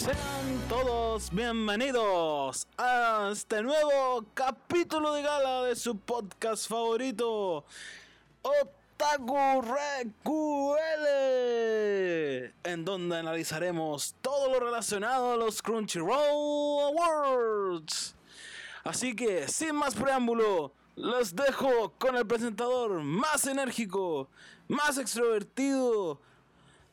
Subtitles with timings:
[0.00, 0.16] Sean
[0.66, 7.66] todos bienvenidos a este nuevo capítulo de gala de su podcast favorito,
[8.40, 11.06] Otaku RQL,
[12.64, 18.14] en donde analizaremos todo lo relacionado a los Crunchyroll Awards.
[18.84, 24.30] Así que, sin más preámbulo, los dejo con el presentador más enérgico,
[24.66, 26.22] más extrovertido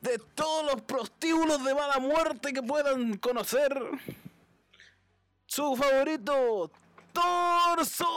[0.02, 3.78] de todos los prostíbulos de mala muerte que puedan conocer.
[5.46, 6.72] Su favorito,
[7.14, 8.08] Torso.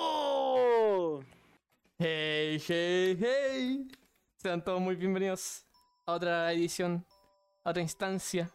[1.98, 3.88] Hey, hey, hey.
[4.36, 5.66] Sean todos muy bienvenidos
[6.06, 7.06] a otra edición,
[7.64, 8.50] a otra instancia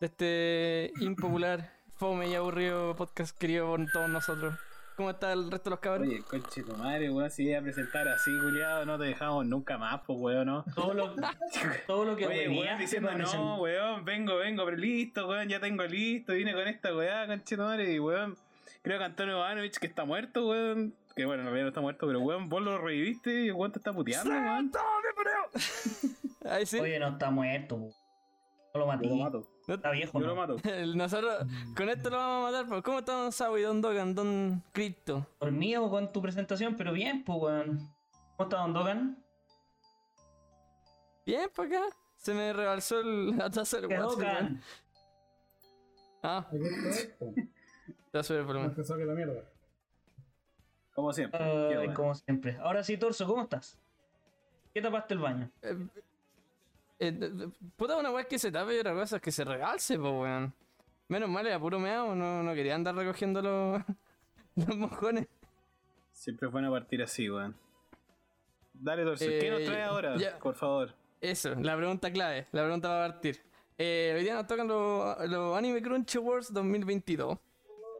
[0.00, 4.54] de este impopular, fome y aburrido podcast querido por todos nosotros.
[4.96, 6.08] ¿Cómo está el resto de los cabros?
[6.08, 9.78] Oye, conche tu madre, weón, si iba a presentar así, culiado, no te dejamos nunca
[9.78, 10.64] más, pues, weón, ¿no?
[10.74, 11.14] Todo lo,
[11.86, 15.58] todo lo que Oye, venía weón, diciendo, no, weón, vengo, vengo, pero listo, weón, ya
[15.60, 18.36] tengo listo, vine con esta weá, conche tu madre, y weón,
[18.82, 22.06] creo que Antonio Ivanovich, que está muerto, weón, que bueno, en realidad no está muerto,
[22.06, 24.70] pero weón, vos lo reviviste y el weón te está puteando, weón.
[26.44, 26.78] Ahí sí.
[26.78, 27.76] Oye, no está muerto.
[28.72, 29.08] No lo maté.
[29.08, 30.40] Lo mato, Está viejo, yo lo ¿no?
[30.40, 30.56] mato.
[30.68, 32.68] El- Nosotros con esto lo vamos a matar.
[32.68, 35.26] pero ¿Cómo está Don Sabo y Don Dogan, Don Crypto?
[35.40, 37.78] Dormido con tu presentación, pero bien, pues, weón.
[38.36, 39.24] ¿Cómo está Don Dogan?
[41.26, 41.82] Bien, por acá.
[42.16, 44.60] Se me rebalsó el la taza del weón.
[46.22, 46.46] Ah,
[48.12, 48.68] ya sube el volumen.
[48.68, 49.42] Más pesado que la mierda.
[50.94, 51.74] Como siempre.
[51.76, 51.94] Bueno.
[51.94, 52.58] como siempre.
[52.58, 53.78] Ahora sí, Torso, ¿cómo estás?
[54.74, 55.50] ¿Qué tapaste el baño?
[55.62, 55.76] Eh,
[57.00, 59.98] eh, eh, puta, una weá que se tape y otra cosa es que se regalse,
[59.98, 60.54] pues, weón.
[61.08, 63.82] Menos mal, era puro meado, no, no quería andar recogiendo los,
[64.54, 65.26] los mojones.
[66.12, 67.56] Siempre es bueno partir así, weón.
[68.72, 70.16] Dale, Torso, Eh, ¿qué nos trae ahora?
[70.16, 70.38] ya.
[70.38, 70.94] Por favor.
[71.20, 73.42] Eso, la pregunta clave, la pregunta va a partir.
[73.76, 77.38] Eh, hoy día nos tocan los, los Anime Crunch Awards 2022.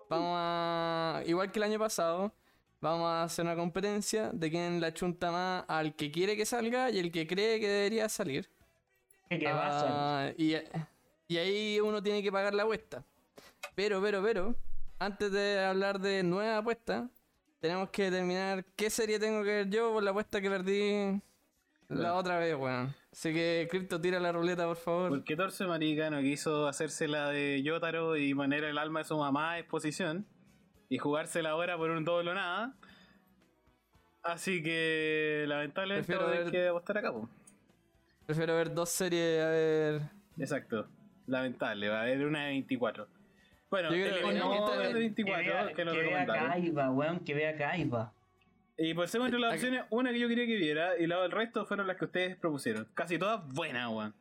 [0.08, 2.32] Vamos a, igual que el año pasado,
[2.80, 6.90] vamos a hacer una competencia de quién la chunta más al que quiere que salga
[6.90, 8.48] y el que cree que debería salir.
[9.38, 9.46] ¿Qué?
[9.48, 10.54] Ah, y,
[11.28, 13.04] y ahí uno tiene que pagar la apuesta.
[13.74, 14.54] Pero, pero, pero,
[14.98, 17.08] antes de hablar de nueva apuesta,
[17.60, 21.20] tenemos que determinar qué serie tengo que ver yo por la apuesta que perdí
[21.88, 22.94] la otra vez, weón.
[23.12, 25.08] Así que, Crypto, tira la ruleta, por favor.
[25.10, 29.16] Porque Torso Marica no quiso hacerse la de Yotaro y poner el alma de su
[29.16, 30.26] mamá a exposición
[30.88, 32.76] y jugársela ahora por un doble o nada.
[34.22, 37.28] Así que lamentablemente a tener ver- que apostar acá, po.
[38.30, 40.02] Prefiero ver dos series, a ver...
[40.38, 40.86] Exacto.
[41.26, 43.08] Lamentable, va a haber una de 24.
[43.68, 46.26] Bueno, Yo creo el que- no, no, de que 24, vea, que lo que vea.
[46.26, 48.12] Kaiba, weón, que vea Kaiba.
[48.78, 51.32] Y por ser entre las opciones, una que yo quería que viera y la del
[51.32, 52.86] resto fueron las que ustedes propusieron.
[52.94, 54.14] Casi todas buenas, weón.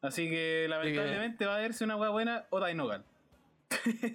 [0.00, 3.04] Así que lamentablemente va a verse una weá buena o Dainogal.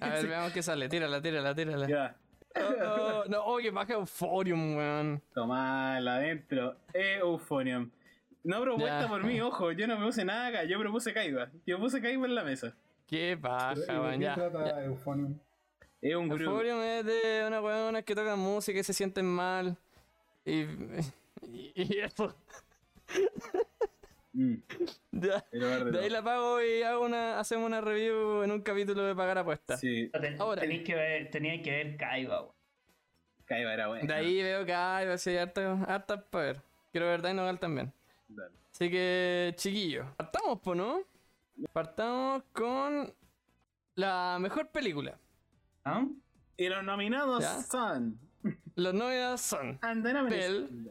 [0.00, 0.88] A ver, veamos qué sale.
[0.88, 1.86] Tírala, tírala, tírala.
[1.86, 2.16] Ya.
[2.56, 5.22] Oh, oh, no, oh, que baja Euphorium, weón.
[5.32, 6.78] Tomala adentro.
[6.92, 7.88] Euphonium.
[8.44, 9.08] No propuesta Ya.
[9.08, 11.50] por mí, ojo, yo no me puse nada acá, yo propuse Kaiba.
[11.66, 12.74] Yo puse Kaiba en la mesa.
[13.06, 14.18] Qué Pero, baja, ¿y de weón.
[14.18, 14.84] qué Ya, trata ya.
[14.84, 15.38] Euphonium?
[16.00, 16.44] Es un grupo.
[16.50, 19.76] Euphorium es de unas weonas que tocan música y se sienten mal.
[20.44, 20.62] Y,
[21.42, 22.34] y, y eso.
[24.32, 24.54] Mm,
[25.12, 25.44] Ya.
[25.52, 29.38] De ahí la pago y hago una, hacemos una review en un capítulo de pagar
[29.38, 29.78] apuestas.
[29.78, 30.62] Sí, Ten- Ahora.
[30.62, 32.54] tenéis que ver, teníais que ver Kaiba, weón.
[33.44, 34.06] Kaiba era bueno.
[34.06, 36.60] De ahí veo que hay, va a ser harta, harta para ver.
[36.90, 37.92] Quiero ver Dinogal también.
[38.34, 38.54] Dale.
[38.72, 41.00] Así que, chiquillos, partamos, po, ¿no?
[41.72, 43.12] Partamos con
[43.96, 45.18] la mejor película.
[45.84, 46.06] ¿Ah?
[46.56, 47.60] Y los nominados Ya.
[47.62, 48.18] son.
[48.74, 49.78] Los nominados son
[50.28, 50.90] Bell.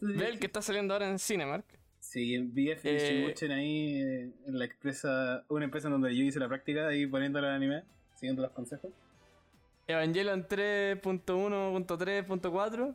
[0.00, 1.64] Bell, que está saliendo ahora en Cinemark.
[1.98, 6.48] Sí, en BF Eh, ahí eh, en la empresa, una empresa donde yo hice la
[6.48, 8.90] práctica ahí poniéndole el anime, siguiendo los consejos.
[9.86, 12.94] Evangelion 3.1.3.4.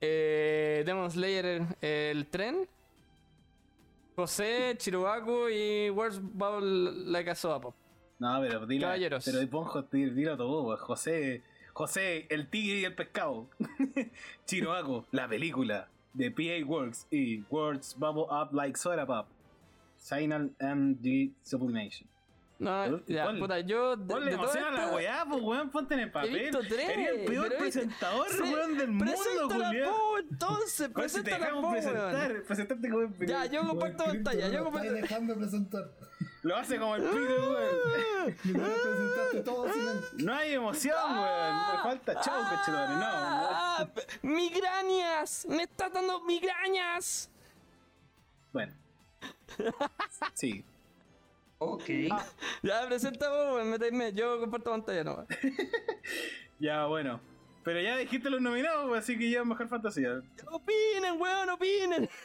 [0.00, 2.68] Eh, Demon Slayer, el tren.
[4.16, 7.74] José, Chiruaku y Words Bubble Like a Soda Pop.
[8.18, 9.24] No, pero dilo, Caballeros.
[9.24, 11.42] pero ponjo, dilo todo, José,
[11.72, 13.48] José, el tigre y el pescado.
[14.46, 19.26] Chiroaco, la película de PA Works y Words Bubble Up Like Soda Pop.
[19.96, 22.08] Signal MD Sublimation.
[22.56, 23.96] No, ya, Ponle- puta, yo.
[23.96, 26.38] De, Ponle de emoción a la weá, pues weón, ponte en el He papel.
[26.38, 26.88] visto tres.
[26.88, 29.12] Eres el peor pero presentador, Sí, weón, del mundo,
[30.20, 31.82] entonces, Weón, si te preséntala, dejamos po, weón.
[31.82, 34.86] presentar, presentarte como el Ya, yo comparto pantalla, yo no comparto.
[34.86, 35.90] estáis dejando presentar.
[36.42, 38.36] Lo hace como el pico, weón.
[38.44, 40.00] Me lo presentaste todo sin él.
[40.24, 41.56] No hay emoción, weón.
[41.72, 42.74] Me falta chau, cachetón.
[42.90, 43.04] No, no.
[43.06, 43.88] ¡Ah!
[44.22, 45.46] ¡Migrañas!
[45.48, 47.30] ¡Me estás dando migrañas!
[48.52, 48.72] Bueno.
[50.34, 50.64] Sí.
[51.72, 51.84] Ok.
[52.62, 53.26] Ya, presenta.
[54.14, 55.26] Yo comparto pantalla nomás.
[56.60, 57.20] Ya, bueno.
[57.64, 60.22] Pero ya dijiste los nominados, así que ya mejor fantasía.
[60.50, 62.08] Opinen, weón, opinen.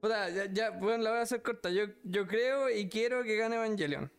[0.00, 1.68] Puta, ya, ya, weón, la voy a hacer corta.
[1.70, 4.10] Yo, yo creo y quiero que gane Evangelion.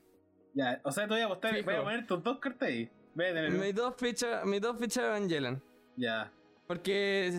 [0.54, 1.66] Ya, o sea, te voy a apostar, Fijo.
[1.66, 2.90] voy a poner tus dos cartas ahí.
[3.16, 3.52] Voy a tener.
[3.52, 5.64] Mis dos fichas, mis dos fichas de Evangelion.
[5.96, 6.32] Ya.
[6.68, 7.32] Porque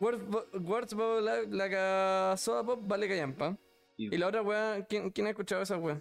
[0.00, 3.56] Words Words la, la ca- Soda Pop vale callampa.
[3.96, 6.00] Y- la otra weá, ¿quién, quién ha escuchado esa weá?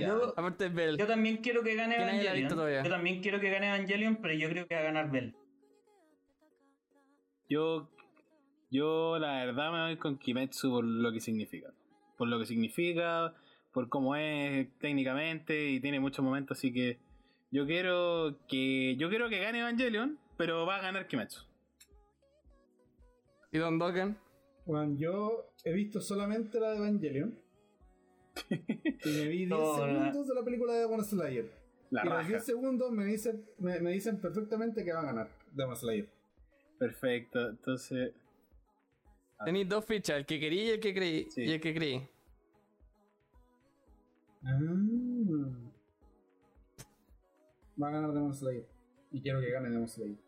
[0.00, 0.96] Yo, Aparte de Bell.
[0.98, 1.96] yo también quiero que gane.
[1.96, 2.48] Evangelion.
[2.84, 5.34] Yo también quiero que gane Evangelion, pero yo creo que va a ganar Bell.
[7.48, 7.88] Yo,
[8.70, 11.72] yo la verdad me voy con Kimetsu por lo que significa.
[12.16, 13.32] Por lo que significa,
[13.72, 16.98] por cómo es técnicamente y tiene muchos momentos, así que
[17.50, 21.44] yo quiero que yo quiero que gane Evangelion, pero va a ganar Kimetsu.
[23.52, 24.18] ¿Y Don Dokken?
[24.68, 27.34] Bueno, yo he visto solamente la de Evangelion.
[28.50, 31.50] y me vi 10 No, la- segundos de la película de Demon Slayer.
[31.90, 32.28] La y los raja.
[32.28, 36.06] 10 segundos me dicen, me, me dicen perfectamente que va a ganar Demon Slayer.
[36.78, 38.12] Perfecto, entonces.
[39.42, 41.30] Tenéis dos fichas, el que querí y el que creí.
[41.30, 41.44] Sí.
[41.44, 42.06] Y el que creí.
[44.44, 44.58] Ah.
[47.82, 48.66] Va a ganar Demon Slayer.
[49.12, 50.18] Y quiero que gane Demon Slayer.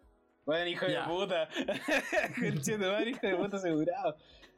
[0.50, 1.02] Bueno, hijo Ya.
[1.02, 1.49] de puta.
[2.41, 4.17] Conchetumare, hijo de puta asegurado.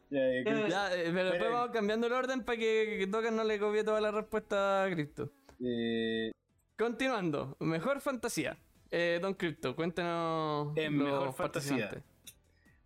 [0.08, 3.30] Ya, ya, que- Ya, eh, pero después Pero- vamos cambiando el orden para que, que
[3.30, 5.30] no le copie toda la respuesta a Crypto.
[5.62, 6.32] eh,
[6.78, 8.56] Continuando, mejor fantasía.
[8.90, 10.74] Eh, Don Crypto, cuéntanos.
[10.78, 12.02] En los mejor fantasía.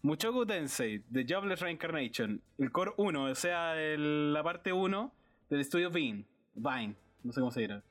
[0.02, 5.12] Mushoku Tensei, The Jobless Reincarnation, el core 1, o sea, el- la parte 1
[5.48, 6.24] del estudio Vine,
[6.54, 7.84] Vine, no sé cómo se dirá.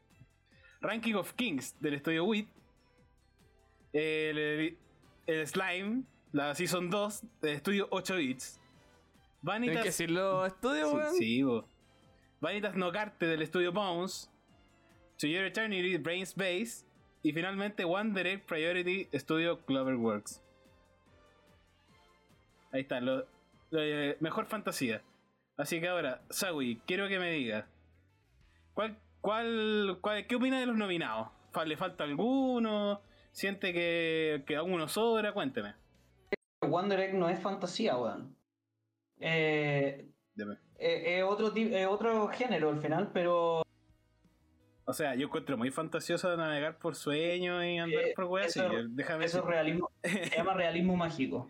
[0.82, 2.50] Ranking of Kings del estudio WIT,
[3.94, 4.78] el, el
[5.28, 8.62] Slime, la Season 2 del estudio 8 bits, que
[9.42, 11.14] Vanitas, decir los estudios, sí, weón.
[11.16, 11.66] sí, bo.
[12.42, 14.30] Vanitas no Carte del estudio Bones,
[15.18, 16.86] To Your Eternity, Brains Base,
[17.24, 20.44] y finalmente One Direct Priority Studio Cloverworks.
[22.72, 23.26] Ahí está, lo,
[23.72, 25.02] lo, eh, mejor fantasía.
[25.58, 27.68] Así que ahora, Sawi, quiero que me diga.
[28.74, 31.30] ¿Cuál, cuál, cuál, ¿Qué opina de los nominados?
[31.66, 33.02] ¿Le falta alguno?
[33.36, 35.34] ¿Siente que, que alguno sobra?
[35.34, 35.74] Cuénteme.
[36.62, 38.34] Wonder Egg no es fantasía, weón.
[39.20, 40.56] Eh, Deme.
[40.80, 43.62] eh, es otro, ti- es otro género al final, pero
[44.86, 48.70] O sea, yo encuentro muy fantasioso navegar por sueños y andar Eh, por weas eso-.
[48.90, 49.92] Déjame eso es realismo.
[50.04, 51.50] Se llama realismo mágico.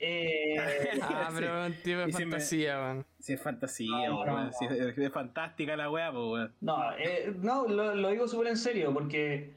[0.00, 0.56] Eh,
[1.02, 3.06] Ah, pero un tipo de fantasía, weón.
[3.20, 6.54] Si es fantasía, No, si es, es fantástica la wea, pues weón.
[6.60, 9.54] No, eh, no lo, lo digo súper en serio, porque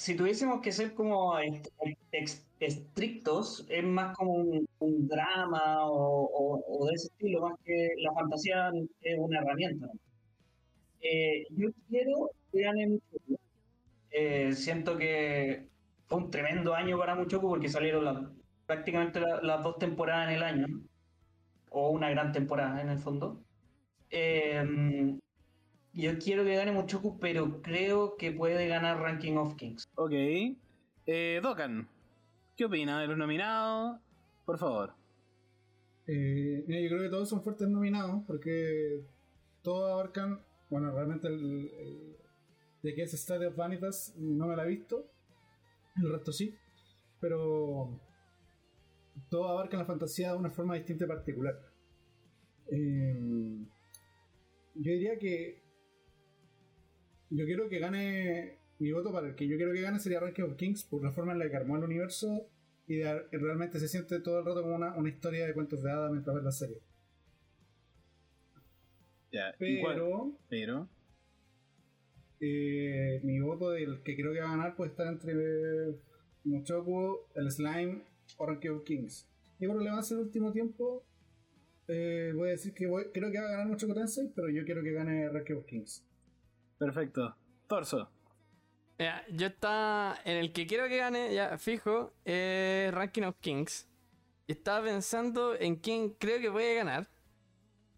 [0.00, 1.34] si tuviésemos que ser como
[2.60, 7.88] estrictos, es más como un, un drama o, o- o de ese estilo, más que
[7.98, 8.70] la fantasía
[9.02, 9.86] es una herramienta.
[11.00, 13.36] Eh, yo quiero que gane Muchoku.
[14.10, 15.68] Eh, siento que
[16.06, 18.32] fue un tremendo año para Muchoku porque salieron la-
[18.66, 20.66] prácticamente la- las dos temporadas en el año,
[21.70, 23.44] o una gran temporada en el fondo.
[24.10, 25.19] Eh,
[25.92, 29.84] yo quiero que gane Muchoku, pero creo que puede ganar Ranking of Kings.
[29.96, 30.12] Ok.
[31.06, 31.88] Eh, Dokan,
[32.56, 34.00] ¿qué opina de los nominados?
[34.44, 34.94] Por favor.
[36.06, 39.04] Eh, mira, yo creo que todos son fuertes nominados porque
[39.62, 42.16] todos abarcan, bueno, realmente el, el-
[42.82, 45.06] de que es State of Vanitas no me la he visto,
[45.96, 46.54] el resto sí,
[47.20, 48.00] pero
[49.28, 51.60] todos abarcan la fantasía de una forma distinta y particular.
[52.72, 53.14] Eh,
[54.76, 55.62] yo diría que
[57.30, 60.42] yo quiero que gane mi voto para el que yo quiero que gane sería Ranking
[60.44, 62.48] of Kings por la forma en la que armó el universo
[62.86, 65.90] y, de- realmente se siente todo el rato como una, una historia de cuentos de
[65.90, 66.78] hadas mientras ves la serie.
[69.32, 70.88] Ya, igual, Pero pero.
[72.40, 75.34] eh, mi voto del que creo que va a ganar puede estar entre
[76.44, 78.02] Muchoku, el Slime
[78.38, 79.28] o Ranking of Kings.
[79.60, 81.04] Y por relevancia el último tiempo,
[81.86, 84.64] eh, voy a decir que voy- creo que va a ganar Muchoku Tensei, pero yo
[84.64, 86.04] quiero que gane Ranking of Kings.
[86.80, 87.36] Perfecto.
[87.68, 88.08] Torso.
[88.98, 93.86] Mira, yo estaba en el que quiero que gane, ya fijo, es Ranking of Kings.
[94.46, 97.08] Y estaba pensando en quién creo que puede ganar.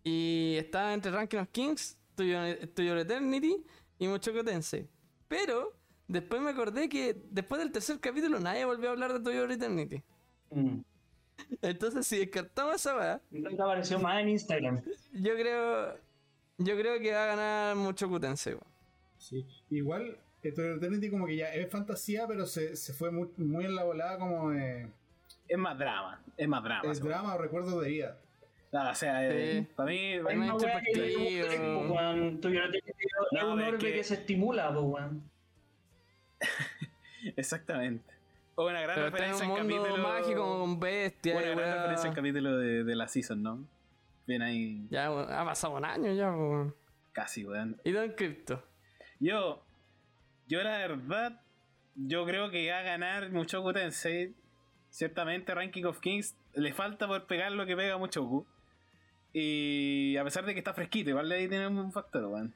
[0.04, 3.64] Y estaba entre Ranking of Kings, To Your Eternity
[3.98, 4.88] y Mushoku Tensei.
[5.28, 5.72] Pero
[6.08, 9.50] después me acordé que después del tercer capítulo nadie volvió a hablar de To Your
[9.50, 10.02] Eternity.
[10.50, 10.80] Mm.
[11.62, 14.82] Entonces si descartamos esa weá, Creo que apareció más en Instagram.
[15.12, 15.96] yo creo.
[16.58, 18.56] Yo creo que va a ganar Mushoku Tensei.
[19.22, 19.46] Sí.
[19.70, 23.74] Igual, Eternity Eternity como que ya es fantasía, pero se, se fue muy, muy en
[23.76, 24.88] la volada como de,
[25.48, 26.20] Es más drama.
[26.36, 26.94] Es más drama.
[26.94, 27.14] seguro.
[27.14, 28.18] drama o recuerdos de vida.
[28.72, 29.68] No, o sea, eh, Sí.
[29.76, 32.40] para mí, Para para mí mí- Una weá que es un orbe, po, weón.
[32.40, 32.84] Tú, yo no te- Es
[33.32, 34.04] No, un es orbe que- que...
[34.04, 35.22] se estimula, po, weón.
[37.36, 38.12] exactamente.
[38.54, 39.98] O una gran Pero referencia en capítulo.
[39.98, 41.36] mágico con bestias.
[41.36, 41.74] Una gran weá.
[41.76, 43.64] referencia en capítulo de, de la season, ¿no?
[44.26, 46.74] Bien ahí, Ya, ha pasado un año ya, po, weón.
[47.12, 47.80] casi, weón.
[47.84, 48.62] Y Don Crypto.
[49.22, 49.62] Yo,
[50.48, 51.40] yo la verdad,
[51.94, 54.34] yo creo que va a ganar Mushoku Tensei.
[54.90, 58.44] Ciertamente, Ranking of Kings le falta por pegar lo que pega Mushoku.
[59.32, 62.52] Y a pesar de que está fresquito, igual ahí tiene un factor, weón.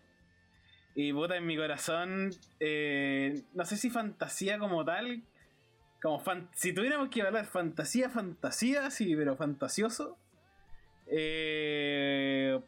[0.96, 5.22] Y puta, en mi corazón, eh, no sé si fantasía como tal,
[6.02, 6.20] como
[6.52, 10.18] si tuviéramos que hablar fantasía, fantasía, sí, pero fantasioso,
[11.06, 12.60] eh,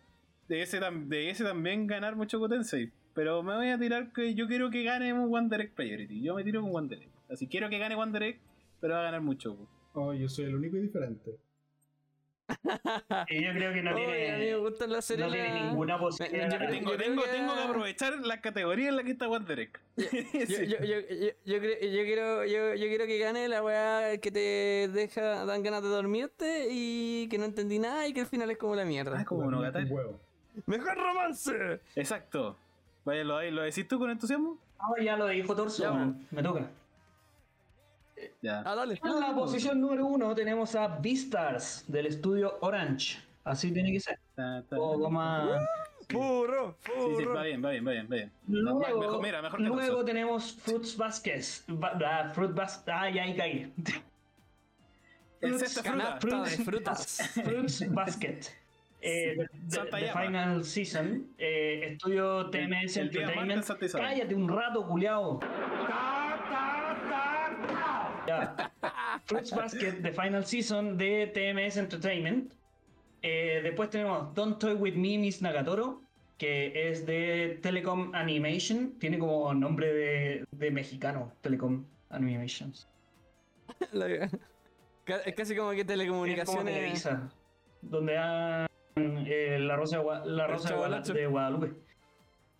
[0.46, 2.92] de, ese de ese también ganar Mushoku Tensei.
[3.18, 6.22] Pero me voy a tirar que yo quiero que gane un One Direct Priority.
[6.22, 7.10] Yo me tiro con One Direct.
[7.28, 8.40] Así quiero que gane One Direct,
[8.80, 9.66] pero va a ganar Mushoku.
[9.94, 11.32] Oh, yo soy el único y diferente.
[13.28, 15.24] Y yo creo que no Oye, a mí me tiene, gusta la serie.
[15.26, 16.48] no tiene ninguna posibilidad.
[16.48, 19.44] Yo Tengo, yo tengo, que- tengo que aprovechar la categoría en la que está One
[19.48, 19.78] Direct.
[19.96, 20.04] Yo,
[20.46, 20.66] Sí.
[20.68, 24.30] yo, yo, yo, yo creo, yo, quiero, yo, yo quiero que gane la weá que
[24.30, 28.48] te deja, dan ganas de dormirte y que no entendí nada y que el final
[28.52, 29.18] es como la mierda.
[29.18, 30.20] Ah, como un huevo.
[30.66, 31.80] ¡Mejor romance!
[31.96, 32.56] Exacto.
[33.08, 34.58] Vaya, ¿lo, lo decís tú con entusiasmo?
[34.78, 36.68] Ah, ya lo dijo Torso, Ya, me toca.
[38.42, 38.62] Ya.
[38.66, 39.00] Ah, dale.
[39.02, 43.18] En la posición número uno tenemos a Beastars del estudio Orange.
[43.44, 44.18] Así tiene que ser.
[44.36, 45.64] Un poco más.
[46.08, 46.76] ¡Puro!
[46.84, 47.34] Sí, sí, ¡Puro!
[47.34, 48.32] va bien, va bien, va bien, va bien.
[48.46, 51.64] Luego, mejor, mira, mejor que luego tenemos Fruits Baskets.
[51.68, 53.72] Ba- ah, Fruit Bas Ah, ya ahí caí.
[55.40, 56.42] El sexta fruta.
[56.42, 57.30] De frutas.
[57.44, 58.40] Fruits Basket.
[59.00, 60.22] Eh, de Llama.
[60.22, 61.26] Final Season.
[61.38, 63.64] Eh, estudio TMS el Entertainment.
[63.92, 65.40] Cállate un rato, culiao.
[68.26, 68.72] Ya.
[69.24, 72.52] Fruits Basket de Final Season de TMS Entertainment.
[73.22, 76.02] Eh, después tenemos Don't Toy With Me, Miss Nagatoro,
[76.36, 78.98] que es de Telecom Animation.
[78.98, 82.88] Tiene como nombre de, de mexicano, Telecom Animations.
[85.24, 86.74] Es casi como que Es como telecomunicaciones.
[86.74, 87.32] Televisa,
[87.80, 88.68] donde dan
[89.26, 91.12] eh, la Rosa, de Gua- la El Rosa de, Guada- Chavalacho.
[91.14, 91.72] de Guadalupe.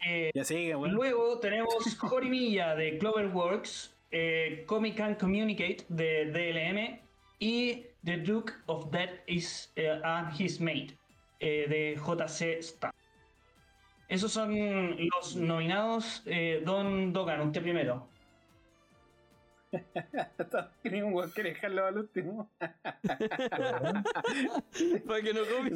[0.07, 0.95] Eh, Ya sigue, weón.
[0.95, 7.00] Luego tenemos Jorimilla de Cloverworks, eh, Comic and Communicate de DLM
[7.40, 9.73] y The Duke of Death is
[10.04, 10.97] and His Mate
[11.40, 12.92] eh, de JC Star.
[14.09, 14.54] Esos son
[15.11, 16.23] los nominados.
[16.26, 18.09] Eh, Don Dogan, usted primero.
[20.84, 22.50] Un weón que dejarlo al último.
[22.58, 22.72] Para
[25.22, 25.75] que no copie.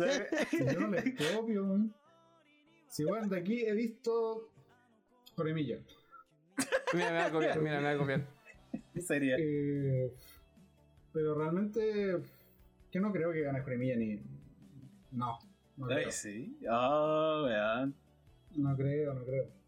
[0.48, 1.94] Si yo no les copio, weón.
[2.88, 4.50] Si bueno, de aquí he visto
[5.34, 5.78] Coremilla.
[6.94, 8.26] Mira, me va a copiar, mira, me va a copiar.
[9.00, 9.36] Sería.
[9.38, 10.12] Eh,
[11.12, 12.22] pero realmente
[12.90, 14.20] que no creo que gane Coremilla ni.
[15.12, 15.38] No,
[15.76, 16.06] no creo.
[16.06, 16.58] Ay, sí.
[16.70, 17.94] Oh, weón.
[18.56, 19.61] No creo, no creo.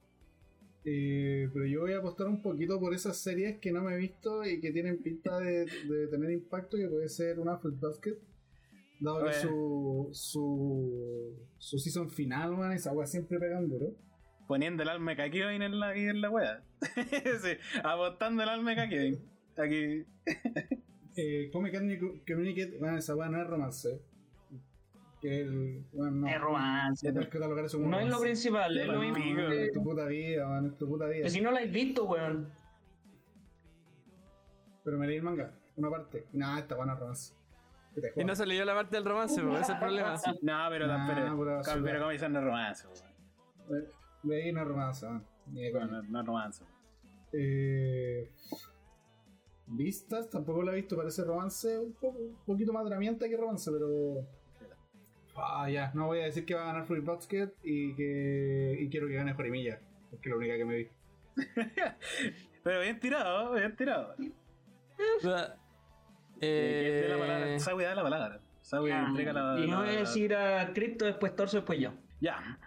[0.87, 3.99] Eh, pero yo voy a apostar un poquito por esas series que no me he
[3.99, 8.19] visto y que tienen pinta de, de tener impacto, que puede ser una Fruit Basket.
[9.01, 13.95] Dado que su, su, su season final, man, esa wea siempre pegan duro.
[14.47, 16.63] Poniendo el alma de en la, en la wea.
[16.81, 17.51] sí,
[17.83, 19.19] apostando el alma de.
[19.57, 20.05] Aquí.
[21.17, 21.73] Eh, Comic
[22.27, 24.01] Communicate, bueno, esa wea no es romance.
[25.25, 26.29] Que el, bueno, no.
[26.29, 27.11] Es romance.
[27.11, 29.11] No es catalogar eso como No es lo principal, es lo No.
[29.11, 31.21] No, es tu puta vida, man, es tu puta vida.
[31.21, 32.53] Pero si no la has visto, weón.
[34.85, 36.27] Pero me leí el manga, una parte.
[36.31, 37.35] Y nada, esta buena es romance.
[38.17, 40.15] Y no se leyó la parte del romance, pues, ese es el problema.
[40.43, 42.87] No, pero, Nah, pero, pero como dicen, no es romance,
[43.69, 43.87] weón.
[44.25, 45.25] Leí una romance, man.
[45.47, 46.65] Bueno, no, no es romance.
[47.33, 48.31] Eh,
[49.69, 53.71] vistas, tampoco la he visto, parece romance, un, poco, un poquito más dramienta que romance,
[53.73, 54.44] pero.
[55.37, 58.77] Ah, ya, no voy a decir que va a ganar Fruit Basket y que.
[58.81, 59.79] y quiero que gane Jorimilla,
[60.11, 60.89] porque es la única que me vi.
[62.63, 64.15] Pero bien tirado, bien tirado.
[66.41, 67.59] Eh, de la palabra.
[67.59, 68.41] Sawi da la palabra.
[68.63, 69.05] Sawi Ya.
[69.07, 71.93] entrega la Y la- no voy a decir a Crypto, después Torso, después yo.
[72.21, 72.59] Ya.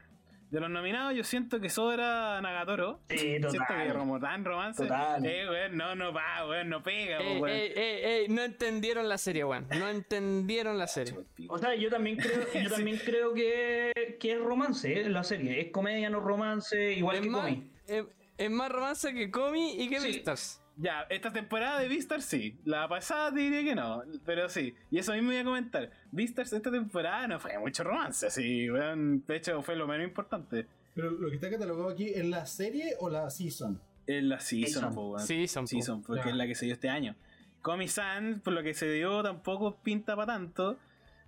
[0.50, 3.02] De los nominados, yo siento que sobra Nagatoro.
[3.10, 3.94] Sí, Siento que total.
[3.98, 4.82] como tan romance.
[4.84, 5.26] Total.
[5.26, 7.50] Eh, weón, no, no va, weón, no pega, Ey, weón.
[7.50, 9.68] ey, ey, ey, no entendieron la serie, weón.
[9.78, 11.16] No entendieron la serie.
[11.50, 12.76] O sea, yo también creo, yo Sí.
[12.76, 15.60] también creo que, que es romance eh, la serie.
[15.60, 17.72] Es comedia, no romance, igual Es que más, Comi.
[17.88, 18.06] es,
[18.38, 20.08] es más romance que Comi y que Sí.
[20.08, 20.64] Vistas.
[20.80, 22.56] Ya, esta temporada de Beastars sí.
[22.64, 24.76] La pasada te diría que no, pero sí.
[24.92, 25.90] Y eso mismo voy a comentar.
[26.12, 29.24] Beastars esta temporada no fue mucho romance, sí, weón.
[29.26, 30.68] De hecho, fue lo menos importante.
[30.94, 33.80] Pero lo que está catalogado aquí, ¿es la serie o la season?
[34.06, 34.96] En la season, Season.
[34.96, 35.20] po.
[35.20, 35.68] Season, po.
[35.68, 37.16] Season, porque es la que se dio este año.
[37.62, 40.78] Comi-san, por lo que se dio, tampoco pinta para tanto.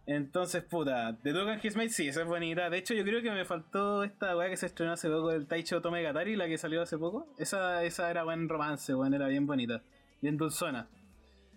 [0.09, 2.67] Entonces, puta, The and His Mate, sí, esa es bonita.
[2.71, 5.45] De hecho, yo creo que me faltó esta weá que se estrenó hace poco, el
[5.45, 7.27] Taicho Tome Gatari, la que salió hace poco.
[7.37, 9.83] Esa, esa era buen romance, weón, era bien bonita.
[10.19, 10.89] Bien dulzona.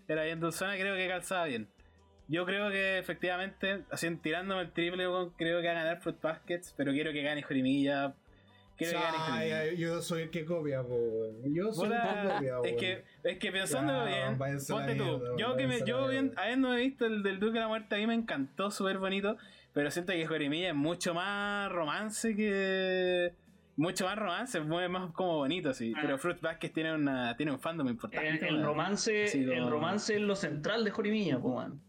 [0.06, 1.70] Era bien dulzona, creo que calzaba bien.
[2.28, 6.20] Yo creo que efectivamente, así tirándome el triple, weón, creo que va a ganar Fruit
[6.20, 8.14] Baskets, pero quiero que gane Jorimilla.
[8.82, 11.54] Quiero Ay, yo soy el que copia, po, weón.
[11.54, 15.36] Yo soy el que copia, es que, es que pensándolo Ya, bien, ponte tú, mierda,
[15.38, 18.06] yo que me, yo bien, habiendo visto el del Duque de la Muerte, a mí
[18.06, 19.36] me encantó, súper bonito,
[19.72, 23.34] pero siento que Jorimilla es mucho más romance que...
[23.74, 25.94] Mucho más romance, es más como bonito, sí.
[25.96, 26.00] Ah.
[26.02, 28.46] Pero Fruit Basket tiene, una, tiene un fandom importante.
[28.46, 31.80] El, romance, Sí, el romance es lo central de Jorimilla, pues, man.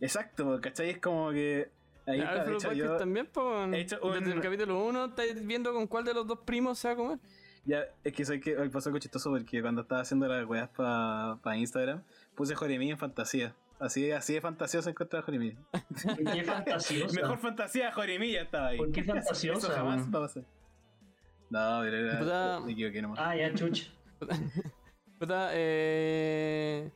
[0.00, 0.90] Exacto, ¿cachai?
[0.90, 1.70] Es como que...
[2.06, 5.04] Ahí está, de Alfred hecho, yo- también, po, he hecho un- Desde el capítulo 1
[5.06, 7.18] estáis viendo con cuál de los dos primos se va a comer.
[7.64, 10.68] Ya, es que sé que hoy pasó algo chistoso porque cuando estaba haciendo las weas
[10.70, 12.04] para Instagram,
[12.36, 13.54] puse Jorimilla en fantasía.
[13.80, 15.58] Así, así de fantasioso encontré a Jorimilla.
[15.70, 17.20] ¿Por qué fantasiosa?
[17.20, 18.78] Mejor fantasía Jorimilla estaba ahí.
[18.78, 20.44] ¿Por qué fantasiosa, Eso jamás va a pasar.
[21.50, 22.18] No, pero era.
[22.20, 23.18] Puta- Me equivoqué nomás.
[23.20, 23.90] Ah, ya, chucha.
[25.18, 26.90] Puta, eh...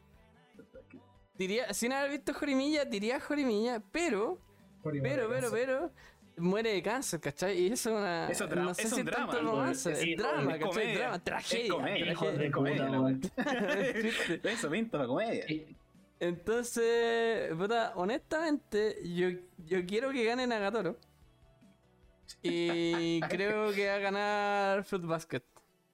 [1.37, 4.39] Diría, sin haber visto Jorimilla, diría Jorimilla, pero,
[4.83, 5.93] pero, pero, pero,
[6.37, 7.59] muere de cáncer, ¿cachai?
[7.59, 8.29] Y eso es una.
[8.31, 10.69] Eso es no sé es si un es drama, tanto romance, es drama, es ¿cachai?
[10.71, 10.99] comedia.
[10.99, 11.73] Drama, Es tragedia.
[11.73, 12.39] comedia, tragedia.
[12.39, 13.21] de comedia.
[14.45, 15.45] Eso pinta la comedia.
[16.19, 19.29] Entonces, puta, honestamente, yo,
[19.67, 20.97] yo quiero que gane Nagatoro.
[22.43, 25.43] Y creo que va a ganar Fruit Basket.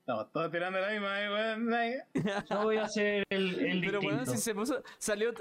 [0.01, 1.71] Estamos todos tirando la misma, eh, weón.
[2.49, 4.39] Yo voy a hacer el, el Pero bueno, distinto.
[4.39, 4.83] si se puso.
[4.99, 5.33] Salió.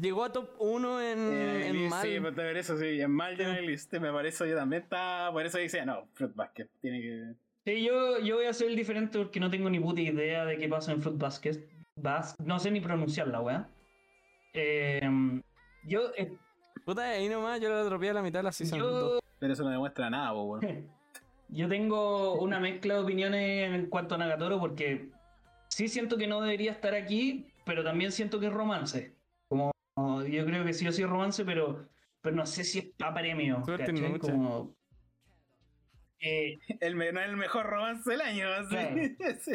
[0.00, 2.02] Llegó a top 1 en, Eh, en mal.
[2.06, 3.92] Sí, pero ver eso sí, en mal ya en el list.
[3.94, 5.28] Me parece yo también está.
[5.32, 6.68] Por eso decía, no, Fruit Basket.
[6.80, 7.34] Tiene que.
[7.66, 10.56] Sí, yo, yo voy a hacer el diferente porque no tengo ni puta idea de
[10.58, 11.58] qué pasa en Fruit Basket.
[11.96, 13.68] Bas- no sé ni pronunciarla, weá.
[14.52, 15.00] Eh,
[15.84, 16.32] yo, eh,
[16.84, 18.78] Puta, ahí nomás yo lo atropellé a la mitad de la season.
[18.78, 20.60] yo, Pero eso no demuestra nada, weón.
[21.48, 25.08] yo tengo una mezcla de opiniones en cuanto a Nagatoro porque
[25.68, 29.12] sí siento que no debería estar aquí, pero también siento que es romance.
[29.96, 31.88] Yo creo que sí o sí es romance, pero,
[32.20, 33.62] pero no sé si es para premio.
[34.20, 34.74] Como,
[36.20, 38.46] eh, El, no es el mejor romance del año.
[38.68, 38.96] Claro.
[39.40, 39.52] Sí.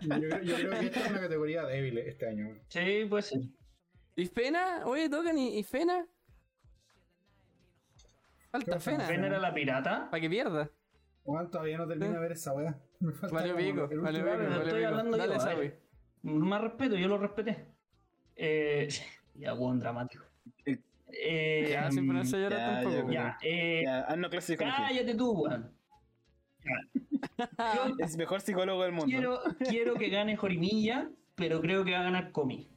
[0.00, 2.58] Yo, creo- yo creo que esta es una categoría débil este año.
[2.68, 3.40] sí, puede ser.
[4.16, 4.82] ¿Y Fena?
[4.84, 6.06] Oye, tocan y, y Fena.
[8.50, 8.98] Falta ¿Qué Fena.
[8.98, 9.08] pasa?
[9.08, 10.08] ¿Fen era la pirata?
[10.10, 10.70] Para que pierda.
[11.24, 12.78] Juan todavía no termina de ver esa weá.
[13.00, 15.78] Como pico, valió pico, estoy hablando Dale,
[16.22, 16.30] yo.
[16.34, 17.64] Más respeto, yo lo respeté.
[18.36, 18.88] Eh,
[19.34, 20.24] ya, buen dramático.
[20.66, 20.78] Eh,
[21.14, 22.94] Eh, Ya, sin ponerse a llorar ya, tampoco.
[22.96, 23.12] ya, weón.
[23.12, 24.86] ya, eh, Ya, haznos clase de psicología.
[24.88, 25.72] cállate tú, weón.
[27.98, 29.06] Es el mejor psicólogo del mundo.
[29.06, 32.68] quiero, quiero que gane Jorimilla, pero creo que va a ganar Comi.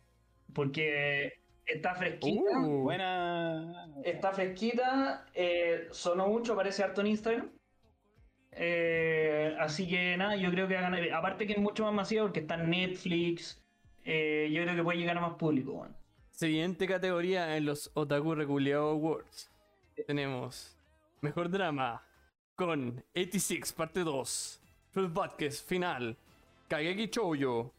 [0.53, 1.33] Porque
[1.65, 2.59] está fresquita.
[2.59, 3.87] Uh, Buena.
[4.03, 7.49] Está fresquita, eh, sonó mucho, aparece harto en Instagram.
[8.51, 11.03] Eh, así que nada, yo creo que va a ganar.
[11.13, 13.61] Aparte que es mucho más masiva porque está en Netflix.
[14.07, 15.95] eh, yo creo que puede llegar a más público, weón.
[16.35, 19.49] Siguiente categoría en los Otaku Reculeado Awards.
[20.05, 20.75] Tenemos
[21.21, 22.03] Mejor Drama
[22.55, 26.17] con 86 parte 2, Fruit Basket final,
[26.67, 27.73] Kageki Choujo,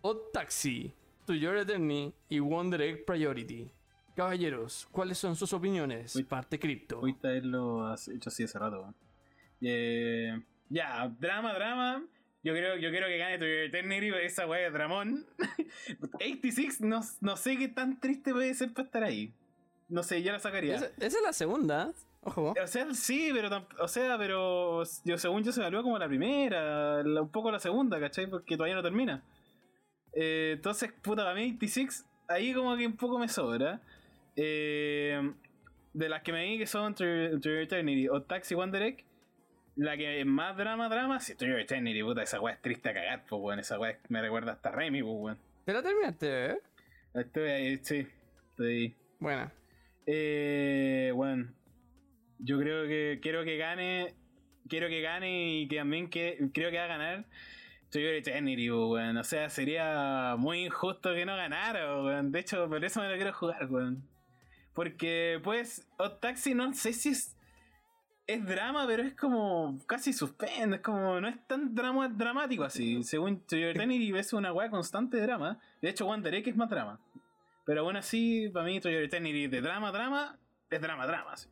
[0.00, 0.90] Odd Taxi,
[1.26, 3.70] To Your Eternity y Wonder Egg Priority.
[4.16, 6.16] Caballeros, ¿cuáles son sus opiniones?
[6.16, 6.24] Uy.
[6.24, 7.00] Parte cripto.
[7.00, 8.94] Pudiste haberlo hace- hecho así hace rato.
[9.60, 12.02] Eh, ya, drama, drama.
[12.42, 15.26] Yo creo, yo quiero que gane To Your Eternity, esa weá de Dramón.
[16.14, 19.32] 86, no, no sé qué tan triste puede ser para estar ahí.
[19.88, 20.76] No sé, yo la sacaría.
[20.76, 21.92] Esa, esa es la segunda.
[22.22, 22.54] Ojo.
[22.62, 27.02] O sea, sí, pero o sea, pero yo según yo se evalúa como la primera,
[27.02, 28.26] la- un poco la segunda, ¿cachai?
[28.26, 29.22] Porque todavía no termina.
[30.12, 33.80] Eh, entonces, puta, para mí 86, ahí como que un poco me sobra.
[34.36, 35.32] Eh,
[35.92, 39.04] de las que me vi que son True Eternity o Taxi Wonder Egg,
[39.80, 42.94] la que es más drama, drama, sí, True Eternity, puta, esa weá es triste a
[42.94, 45.38] cagar, pues weón, esa weá me recuerda hasta Remy, pues weón.
[45.64, 46.62] ¿Te la terminaste ver?
[47.14, 48.06] Estoy ahí, sí,
[48.50, 48.96] estoy ahí.
[49.18, 49.52] Buena.
[50.04, 51.48] Eh, bueno,
[52.38, 54.14] yo creo que quiero que gane,
[54.68, 57.24] quiero que gane y que también que, creo que va a ganar
[57.90, 59.16] To Your Eternity, weón.
[59.16, 62.32] O sea, sería muy injusto que no ganara, weón.
[62.32, 64.06] De hecho, por eso me lo quiero jugar, weón.
[64.74, 67.34] Porque, pues, Odd Taxi no sé si es.
[68.30, 71.20] Es drama, pero es como casi suspende, es como.
[71.20, 73.02] No es tan drama, dramático así.
[73.02, 75.58] Según To Your Eternity, es una weá constante de drama.
[75.82, 77.00] De hecho, Wonder Egg es más drama.
[77.66, 80.38] Pero aún así, para mí, To Your Eternity de drama, drama,
[80.70, 81.36] es drama, drama.
[81.36, 81.48] sí.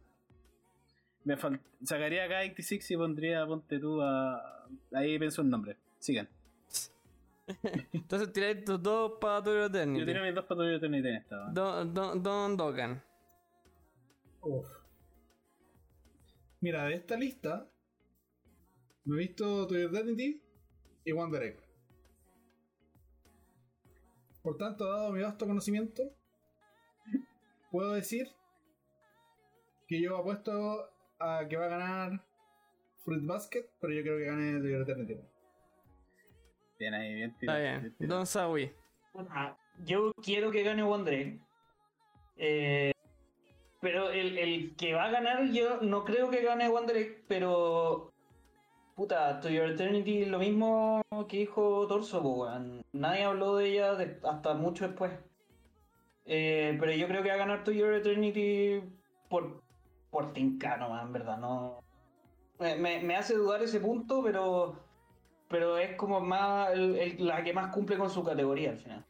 [1.24, 1.36] Me
[1.82, 4.68] sacaría acá 86 y pondría, ponte tú a.
[4.94, 5.76] Ahí pienso el nombre.
[5.98, 6.28] Sigan.
[7.92, 11.14] Entonces tiré tus dos para tu Yo tiré mis dos para To Your Eternity en
[11.16, 11.50] esta.
[11.50, 13.02] Don, don, don Dogan.
[14.42, 14.77] Uf.
[16.60, 17.70] Mira, de esta lista
[19.04, 20.42] me he visto To Your Eternity
[21.04, 21.62] y One Direct.
[24.42, 26.02] Por tanto, dado mi vasto conocimiento,
[27.70, 28.28] puedo decir
[29.86, 32.24] que yo apuesto a que va a ganar
[33.04, 35.18] Fruit Basket, pero yo creo que gane Your Eternity.
[36.78, 37.96] Bien ahí, bien Está tirado, bien.
[37.98, 38.10] bien.
[38.10, 38.72] Don Sawi.
[39.84, 41.40] Yo quiero que gane Wondre.
[42.36, 42.92] Eh,
[43.80, 48.10] pero el, el que va a ganar, yo no creo que gane Wondre, pero.
[48.96, 52.82] Puta, To Your Eternity, lo mismo que dijo Torso, weón.
[52.92, 55.12] Nadie habló de ella hasta mucho después.
[56.24, 58.82] Eh, pero yo creo que va a ganar To Your Eternity
[59.28, 59.62] por,
[60.10, 61.38] por Tinka nomás, en verdad.
[61.38, 61.78] No,
[62.58, 64.84] me, me- hace dudar ese punto, pero.
[65.48, 69.04] Pero es como más la que más cumple con su categoría al final.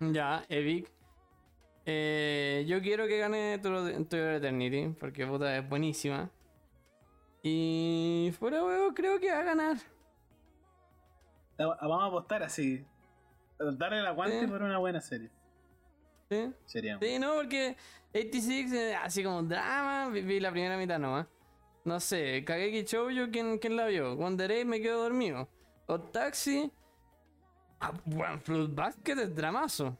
[0.00, 0.93] Ya, Evic.
[1.86, 3.70] Eh, yo quiero que gane To
[4.06, 6.30] To Your Eternity, porque puta es buenísima.
[7.42, 9.76] Y fuera huevo, creo que va a ganar.
[11.58, 12.84] Vamos a apostar así.
[13.58, 14.46] Darle el aguante Sí.
[14.46, 15.30] por una buena serie.
[16.30, 16.52] ¿Sí?
[16.64, 16.98] Sería.
[17.00, 17.76] Sí, no, porque
[18.14, 21.26] 86, eh, así como drama, vi, la primera mitad nomás.
[21.84, 24.16] No sé, Kageki Shoujo, ¿quién, ¿quién la vio?
[24.16, 25.48] Wonder Egg me quedo dormido.
[25.86, 26.72] O Taxi.
[27.78, 29.96] Ah, bueno, Fruit Basket es dramazo.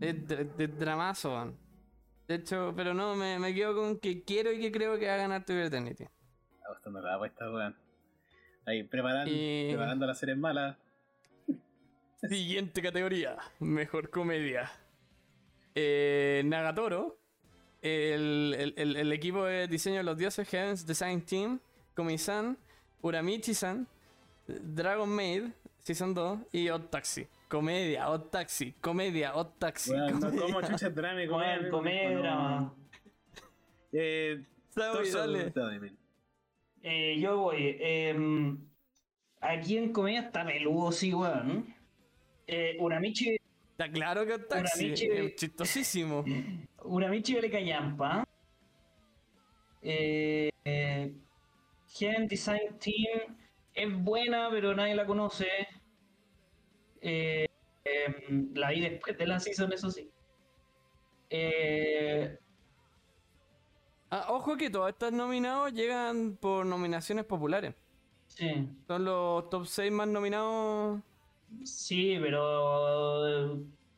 [0.00, 0.16] Es,
[0.58, 1.56] es dramazo, man.
[2.28, 5.14] De hecho, pero no, me, me quedo con que quiero y que creo que va
[5.14, 6.04] a ganar Your Eternity.
[6.04, 7.76] Está gustando la apuesta, weón.
[8.66, 10.76] Ahí, preparando, Y- preparando las series malas.
[12.28, 14.70] Siguiente categoría, mejor comedia.
[15.74, 17.18] Eh, Nagatoro,
[17.82, 21.60] el, el- el- el equipo de diseño de los dioses Heavens Design Team,
[21.94, 22.56] Komi-san,
[23.02, 23.86] Uramichi-san,
[24.46, 25.44] Dragon Maid,
[25.80, 27.26] Season 2 y Odd Taxi.
[27.54, 29.92] Comedia, Odd Taxi, comedia, Odd Taxi.
[29.92, 30.40] Weón, no comedia.
[30.42, 31.70] como chucha drama y comedia.
[31.70, 32.18] Comedia, no.
[32.18, 32.74] drama.
[33.92, 35.50] Eh, dale.
[35.50, 35.92] dale.
[36.82, 37.76] Eh, yo voy.
[37.80, 38.58] em,
[39.40, 41.72] aquí en comedia está peludo, sí, weón.
[42.48, 43.36] Eh, Uramichi,
[43.70, 46.24] Está claro que Taxi, Uramichi- es chistosísimo.
[46.82, 48.24] Uramichi vale callampa.
[49.80, 51.12] Eh, eh,
[51.86, 53.36] Gen Design Team
[53.74, 55.46] es buena, pero nadie la conoce.
[57.06, 57.46] Eh,
[57.84, 60.10] em, la vi después de la season, eso sí.
[61.30, 62.38] Eh,
[64.10, 67.74] Ah, ojo que todos estos nominados llegan por nominaciones populares.
[68.28, 68.68] sí.
[68.86, 71.00] Son los top 6 más nominados.
[71.64, 73.56] Sí, pero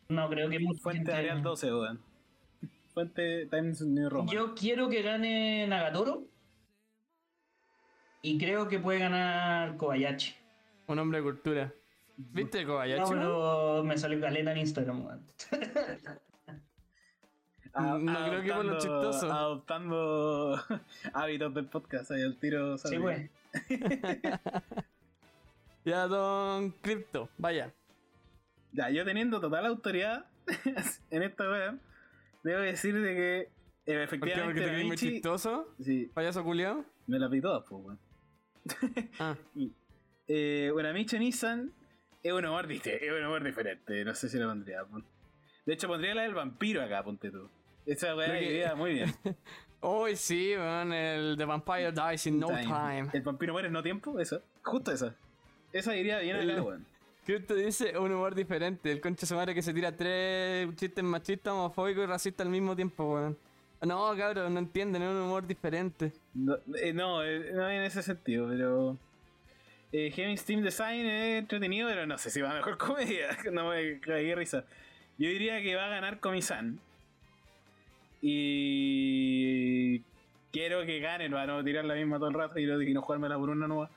[0.08, 2.02] no creo que mucha Fuente gente- Arial 12, weón.
[2.94, 4.34] Fuente Times New Roman.
[4.34, 6.24] Yo quiero que gane Nagatoro
[8.22, 10.34] y creo que puede ganar Kobayashi.
[10.86, 11.74] Un hombre de cultura.
[12.16, 13.14] ¿Viste Kobayashi?
[13.14, 15.06] No, me salió caleta en Instagram.
[15.08, 15.18] A-
[17.98, 19.30] No creo que por lo chistoso.
[19.30, 20.58] Adoptando
[21.12, 22.78] hábitos del podcast ahí al tiro.
[22.78, 23.30] Sí, ¿sabes?
[23.70, 24.84] pues.
[25.84, 27.72] Ya, don Crypto, vaya.
[28.72, 30.26] Ya, yo teniendo total autoridad
[31.10, 31.78] en esta web,
[32.42, 33.48] debo decir de que eh,
[33.84, 34.02] ¿Por qué?
[34.02, 35.72] efectivamente ¿Porque te muy chistoso?
[35.82, 36.84] sí, ¿Payaso culiao?
[37.06, 37.98] me la vi todas, pues, weón.
[39.20, 39.36] Ah,
[40.28, 41.72] Eh, Uramichi Nissan
[42.26, 44.84] es un humor, es un humor diferente, no sé si lo pondría.
[44.84, 45.04] pon.
[45.64, 47.48] De hecho, pondría la del vampiro acá, ponte tú.
[47.86, 49.14] Esa weá que- idea muy bien.
[49.80, 53.08] Hoy sí, man, el The Vampire Dies in No Time.
[53.12, 54.40] El vampiro muere en no tiempo, esa.
[54.62, 55.14] Justo esa.
[55.72, 56.86] Esa iría bien El- acá, weón.
[57.26, 58.90] Dice un humor diferente.
[58.90, 62.74] El concha su madre que se tira tres chistes machistas, homofóbicos y racistas al mismo
[62.76, 63.36] tiempo, weón.
[63.82, 66.12] No, cabrón, no entienden, es un humor diferente.
[66.34, 68.96] No, eh, no, eh, no en ese sentido, pero.
[69.92, 73.36] Eh, Heaven's Team Design es entretenido, pero no sé si va mejor comedia.
[73.52, 74.64] No me caí risa.
[75.18, 76.80] Yo diría que va a ganar Comisan.
[78.20, 80.02] Y.
[80.52, 83.02] Quiero que gane, para no tirar la misma todo el rato y no, y no
[83.02, 83.90] jugármela por una nueva.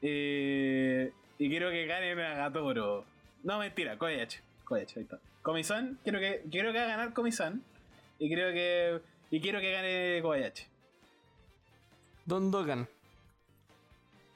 [0.00, 3.04] Eh, y quiero que gane Nagatoro.
[3.42, 4.38] No, mentira, Koyachi.
[4.64, 5.18] Koyachi, ahí está.
[5.42, 7.62] Comisan, quiero que, quiero que va a ganar Comisan.
[8.18, 9.00] Y creo que.
[9.30, 10.64] Y quiero que gane Kobayashi.
[12.24, 12.88] Don Dogan.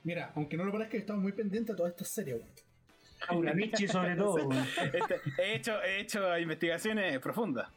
[0.09, 3.41] Mira, aunque no lo parezca, he estado muy pendiente a todas estas series, weón.
[3.41, 4.67] Uramichi sobre todo, weón.
[4.91, 7.69] Este, he, hecho, he hecho investigaciones profundas.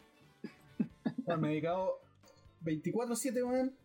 [1.25, 1.99] Bueno, me he dedicado
[2.63, 3.75] 24-7, weón,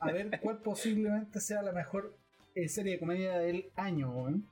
[0.00, 2.14] a ver cuál posiblemente sea la mejor
[2.54, 4.46] eh, serie de comedia del año, weón.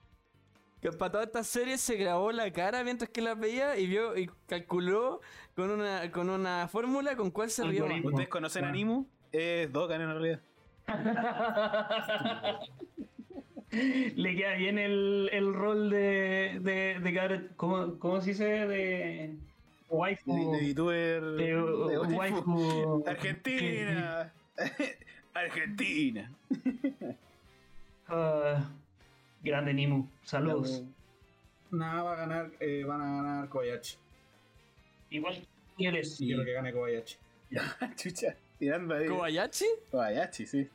[0.80, 4.16] Que para todas estas series se grabó la cara mientras que las veía y vio
[4.16, 5.20] y calculó
[5.54, 7.86] con una, con una fórmula con cuál se rió.
[8.02, 8.70] ¿Ustedes conocen a.
[8.70, 9.06] Animu?
[9.30, 10.40] Es Dokkan en realidad.
[13.72, 18.44] Le queda bien el, el rol de, de, de cabro- ¿cómo, ¿cómo se dice?
[18.44, 19.34] De,
[19.88, 20.52] waifu.
[20.52, 23.02] de de, de uh, waifu.
[23.06, 24.32] Argentina.
[25.34, 26.30] Argentina.
[28.08, 28.70] Ah,
[29.42, 30.82] grande Nimu, saludos.
[31.70, 33.96] Nada va a ganar, eh, van a ganar Kobayashi.
[35.10, 35.46] Igual
[35.78, 36.20] quieres.
[36.20, 37.16] Y quiero que gane Kobayashi.
[37.96, 38.36] Chucha.
[38.58, 39.06] Tirando ahí.
[39.08, 39.64] ¿Kobayashi?
[39.90, 40.68] Kobayashi, sí.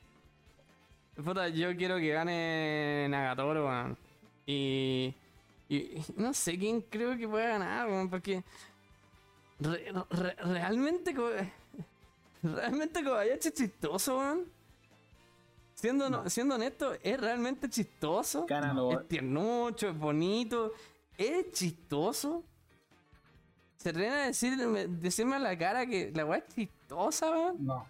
[1.23, 3.97] Puta, yo quiero que gane Nagatoro, weón.
[4.45, 5.13] Y,
[5.67, 8.43] y no sé quién creo que pueda ganar, weón, porque
[9.59, 11.13] re- re- realmente
[12.43, 14.45] realmente Kobayashi es chistoso, weón.
[15.73, 18.45] Siendo, no- siendo honesto, es realmente chistoso.
[18.47, 20.71] Gana lo- Es tiernucho, es bonito,
[21.17, 22.43] es chistoso.
[23.77, 27.65] Se atreven a decirme, decirme a la cara que la weá es chistosa, weón.
[27.65, 27.85] No.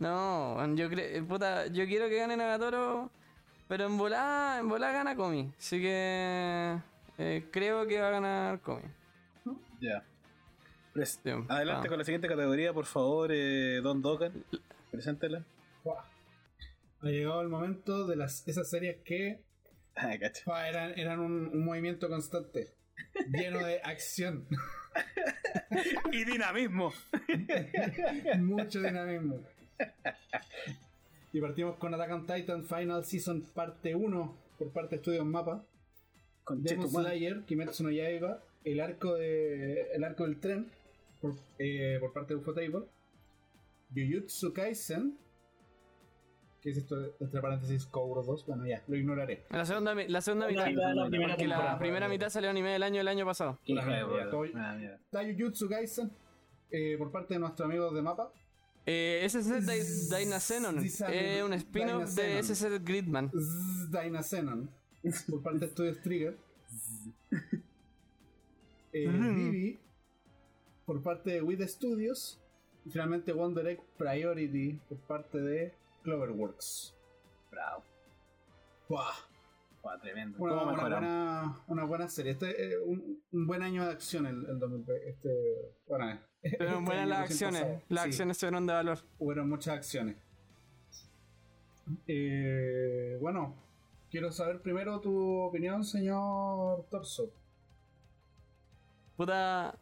[0.00, 3.10] No, yo creo, puta, yo quiero que gane Nagatoro,
[3.68, 5.52] pero en volada, en volada gana Komi.
[5.58, 6.78] Así que
[7.18, 8.82] eh, creo que va a ganar Komi.
[9.80, 10.02] Ya.
[10.94, 11.88] Pres- Sí, Adelante ah.
[11.88, 14.32] con la siguiente categoría, por favor, eh, Don Dokan.
[14.90, 15.44] Preséntela.
[17.02, 19.40] Ha llegado el momento de las, esas series que
[19.96, 22.72] Ah, eran, eran un, un movimiento constante,
[23.30, 24.46] lleno de acción,
[26.12, 26.92] Y dinamismo.
[28.38, 29.40] mucho dinamismo.
[31.32, 35.64] Y partimos con Attack on Titan Final Season parte 1 por parte de Estudios Mapa.
[36.44, 36.88] Con Demon.
[36.90, 40.68] Slayer, Kimetsu no Yaiba, el arco de el arco del tren
[41.20, 42.80] por, eh, por parte de Ufotable,
[43.94, 45.16] Jujutsu Kaisen,
[46.60, 49.44] que es esto entre paréntesis Kouro 2, bueno ya, lo ignoraré.
[49.50, 50.66] La segunda, la segunda mitad.
[50.72, 53.58] la primera porque la primera mitad salió anime del año del año pasado.
[53.64, 54.76] Estoy- Ah,
[55.68, 56.10] Kaisen
[56.72, 58.32] eh, por parte de nuestros amigos de Mapa.
[58.86, 62.42] Eh, Dynazenon Zizan- es un spin-off de.
[62.42, 63.30] SC Gridman.
[63.30, 64.70] Zzz, Dynazenon
[65.28, 66.36] por parte de Studios Trigger.
[68.92, 69.78] Eh, Vivi
[70.84, 72.40] por parte de With Studios.
[72.84, 76.94] Y finalmente Wonder Egg Priority por parte de Cloverworks.
[77.50, 77.84] Bravo.
[78.88, 79.12] ¡Buah!
[79.82, 80.38] Buah, tremendo.
[80.42, 82.32] Una, buena, una buena serie.
[82.32, 85.08] Este es un, un buen año de acción el, el 2020.
[85.10, 87.60] Este, bueno, Pero este buenas año las acciones.
[87.62, 87.82] pasado.
[87.88, 88.98] Las Sí, acciones fueron de valor.
[89.18, 90.16] Hubieron muchas acciones.
[92.06, 93.54] Eh, bueno,
[94.10, 97.30] quiero saber primero tu opinión, señor Torso.
[99.16, 99.76] Puta.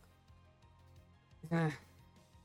[1.51, 1.71] Ah,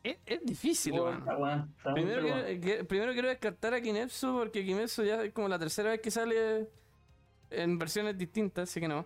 [0.04, 1.04] Es, es difícil, Oh,
[1.38, 5.58] bueno, Primero quiero, que- primero quiero descartar a Kimetsu porque Kimetsu ya es como la
[5.58, 6.68] tercera vez que sale
[7.50, 9.06] en versiones distintas, así que no.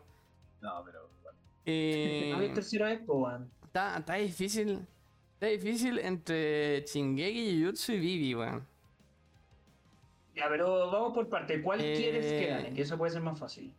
[0.59, 1.07] No, pero.
[1.21, 1.37] bueno.
[1.65, 3.01] Eh, No, es tercera vez,
[3.63, 4.87] está, está difícil.
[5.38, 8.67] Está difícil entre Shingeki, Jujutsu y Vivi, weón.
[10.36, 11.62] Ya, pero vamos por parte.
[11.62, 12.73] ¿Cuál Eh, quieres que gane?
[12.73, 13.71] Que eso puede ser más fácil.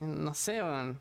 [0.00, 1.00] No sé, weón.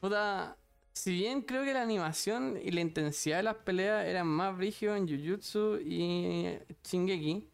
[0.00, 0.56] Puta.
[0.92, 4.96] Si bien creo que la animación y la intensidad de las peleas eran más brígidos
[4.96, 7.48] en Jujutsu y Shingeki,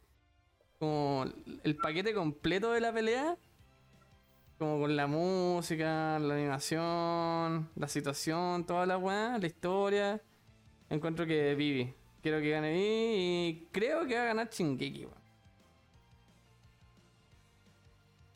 [0.79, 1.25] como
[1.65, 3.39] el paquete completo de la pelea,
[4.61, 10.20] como con la música, la animación, la situación, toda la weá, la historia,
[10.90, 11.94] encuentro que Vivi.
[12.23, 12.85] Quiero que gane Vivi
[13.49, 15.18] y creo que va a ganar Shingeki, weón.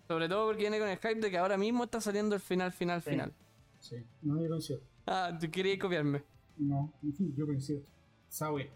[0.08, 2.72] Sobre todo porque viene con el hype de que ahora mismo está saliendo el final,
[2.72, 3.10] final, Sí.
[3.10, 3.32] final.
[3.80, 4.80] Sí, no, yo coincido.
[5.06, 6.22] Ah, tú querías copiarme.
[6.56, 6.90] No,
[7.36, 7.82] yo coincido.
[8.30, 8.70] Sawi.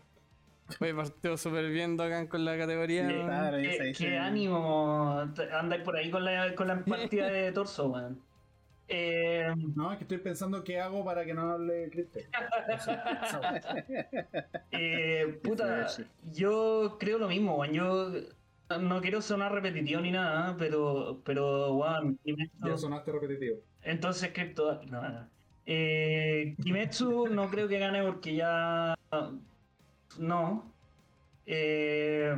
[0.81, 3.07] Oye, partió súper bien Dogan con la categoría.
[3.07, 3.27] ¿Qué, weón.
[3.27, 5.21] claro, qué- qué ánimo
[5.53, 8.21] andáis por ahí con la, con la partida de torso, weón.
[8.91, 12.21] Eh, No, es que estoy pensando qué hago para que no hable Cristo.
[12.79, 13.61] Sawi.
[14.71, 15.87] eh, puta,
[16.33, 17.73] yo creo lo mismo, weón.
[17.75, 18.11] Yo
[18.81, 23.59] no quiero sonar repetitivo ni nada, pero, pero, weón, Kimetsu- Ya sonaste repetitivo.
[23.83, 25.29] entonces Crypto, no, no.
[25.67, 28.95] Eh, Kimetsu no creo que gane porque ya
[30.19, 30.75] no.
[31.47, 32.35] Eh,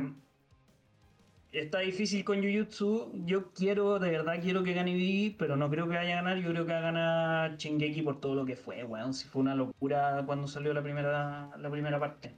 [1.51, 3.11] está difícil con Jujutsu.
[3.25, 6.37] Yo quiero, de verdad quiero que gane Vivi, pero no creo que vaya a ganar.
[6.37, 9.13] Yo creo que va a ganar Shingeki por todo lo que fue, weón.
[9.13, 12.35] Si fue una locura cuando salió la primera, la primera parte.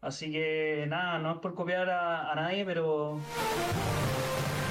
[0.00, 3.20] Así que nada, no es por copiar a, a nadie, pero.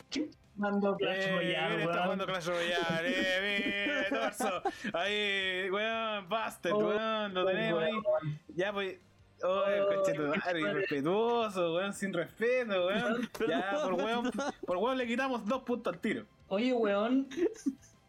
[0.09, 4.62] ¿Quién mandó Clash Eh, Royale, está jugando Clash Royale, eh, torso.
[4.93, 7.91] Ahí, weón, Bastard, Oh, weón, lo tenemos ahí.
[8.55, 8.97] Ya, pues.
[9.43, 10.60] Oh, Oh, coche tu madre, madre.
[10.71, 13.30] irrespetuoso, weón, sin respeto, weón.
[13.47, 14.32] Ya, por weón,
[14.65, 16.25] por weón le quitamos dos puntos al tiro.
[16.49, 17.28] Oye, weón,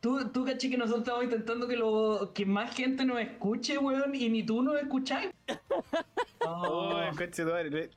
[0.00, 4.14] Tú, tú caché que nosotros estamos intentando que, lo, que más gente nos escuche, weón,
[4.14, 5.30] y ni tú nos escucháis.
[6.42, 7.10] Oh, Oh.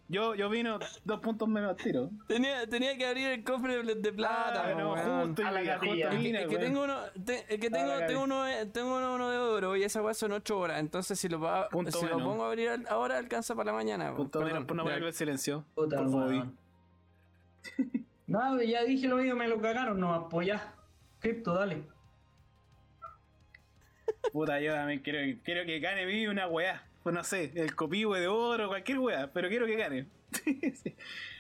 [0.09, 2.09] Yo, yo vino dos puntos menos al tiro.
[2.27, 5.27] Tenía, tenía que abrir el cofre de, de plata, Ah, no, weón.
[5.27, 6.09] justo, A la gatilla.
[6.11, 9.37] Es que tengo uno, te- es que tengo, tengo uno, de- tengo uno, uno de
[9.37, 10.81] oro y esa weá son 8 horas.
[10.81, 14.05] Entonces, si lo, va- si lo pongo a abrir al- ahora, alcanza para la mañana.
[14.05, 14.17] weón.
[14.17, 15.63] Punto menos por no ponerlo en silencio.
[15.73, 16.47] puta, por.
[18.27, 20.73] No, ya dije lo mío, me lo cagaron nomás, pues ya.
[21.19, 21.83] Crypto, dale.
[24.31, 26.83] Puta, yo también quiero, quiero que gane vive una weá.
[27.03, 30.05] Pues no sé, el copihue de oro, cualquier weá, pero quiero que gane.
[30.83, 30.95] Sí.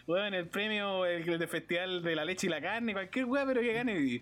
[0.05, 3.45] Weón, el premio el, el de festival de la leche y la carne, cualquier weá,
[3.45, 4.21] pero que gane el-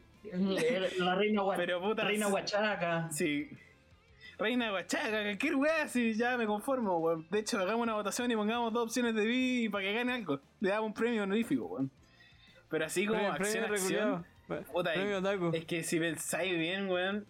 [0.99, 2.31] La reina, gua- Pero, puta, reina sí.
[2.33, 3.09] Huachaca.
[3.11, 3.49] Sí.
[4.37, 7.27] Reina Guachaca, cualquier weá, si ya me conformo, weón.
[7.29, 10.39] De hecho, hagamos una votación y pongamos dos opciones de vi para que gane algo.
[10.59, 11.91] Le damos un premio honorífico, weón.
[12.69, 14.25] Pero así como Premio- acción, premio acción.
[14.71, 17.25] Puta, Premio es, es que si pensáis bien, weón.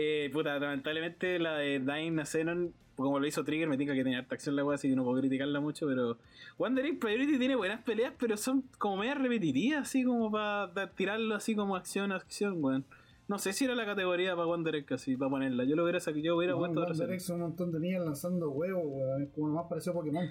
[0.00, 4.20] Eh, puta, lamentablemente la de Dying Xenon, como lo hizo Trigger, me tinca que tenía
[4.20, 6.18] harta acción la weá, así que no puedo criticarla mucho, pero.
[6.56, 11.56] Wandering Priority tiene buenas peleas, pero son como medio repetitivas, así como para tirarlo así
[11.56, 12.84] como acción, acción, weón.
[13.26, 15.64] No sé si era la categoría para Wanderer casi, para ponerla.
[15.64, 17.10] Yo lo hubiera sacado, yo hubiera No, puesto.
[17.10, 19.22] Egg son un montón de niñas lanzando huevos, weón.
[19.24, 20.28] Es como lo más parecido a Pokémon.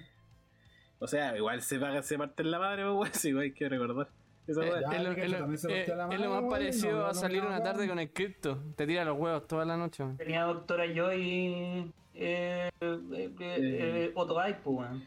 [0.99, 4.08] O sea, igual se paga, se parte en la madre, weón, sí, hay que recordar.
[4.53, 4.81] Eh, weá.
[4.81, 7.03] Ya, es lo, Pikachu es lo- también se eh, es lo más weón, parecido no,
[7.05, 7.63] a no, salir no, una no.
[7.63, 8.63] tarde con el cripto.
[8.75, 10.03] Te tira los huevos toda la noche.
[10.03, 10.17] weón.
[10.17, 11.91] Tenía doctora Joy.
[12.19, 15.03] Eh, eh, Otto pues, weón.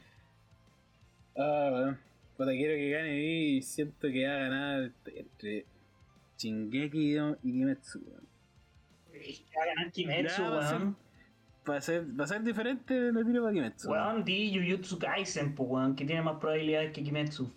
[1.36, 1.98] Ah, weón.
[2.36, 5.66] Puta, quiero que gane y siento que va a ganar entre
[6.38, 8.26] Shingeki y Kimetsu, weón.
[9.12, 10.96] Va a ganar Kimetsu, Ya, va a weón.
[11.80, 13.90] Ser, va a ser diferente, lo tiro para Kimetsu.
[13.90, 17.52] Weón, di Jujutsu Kaisen, pues, weón, que tiene más probabilidades que Kimetsu.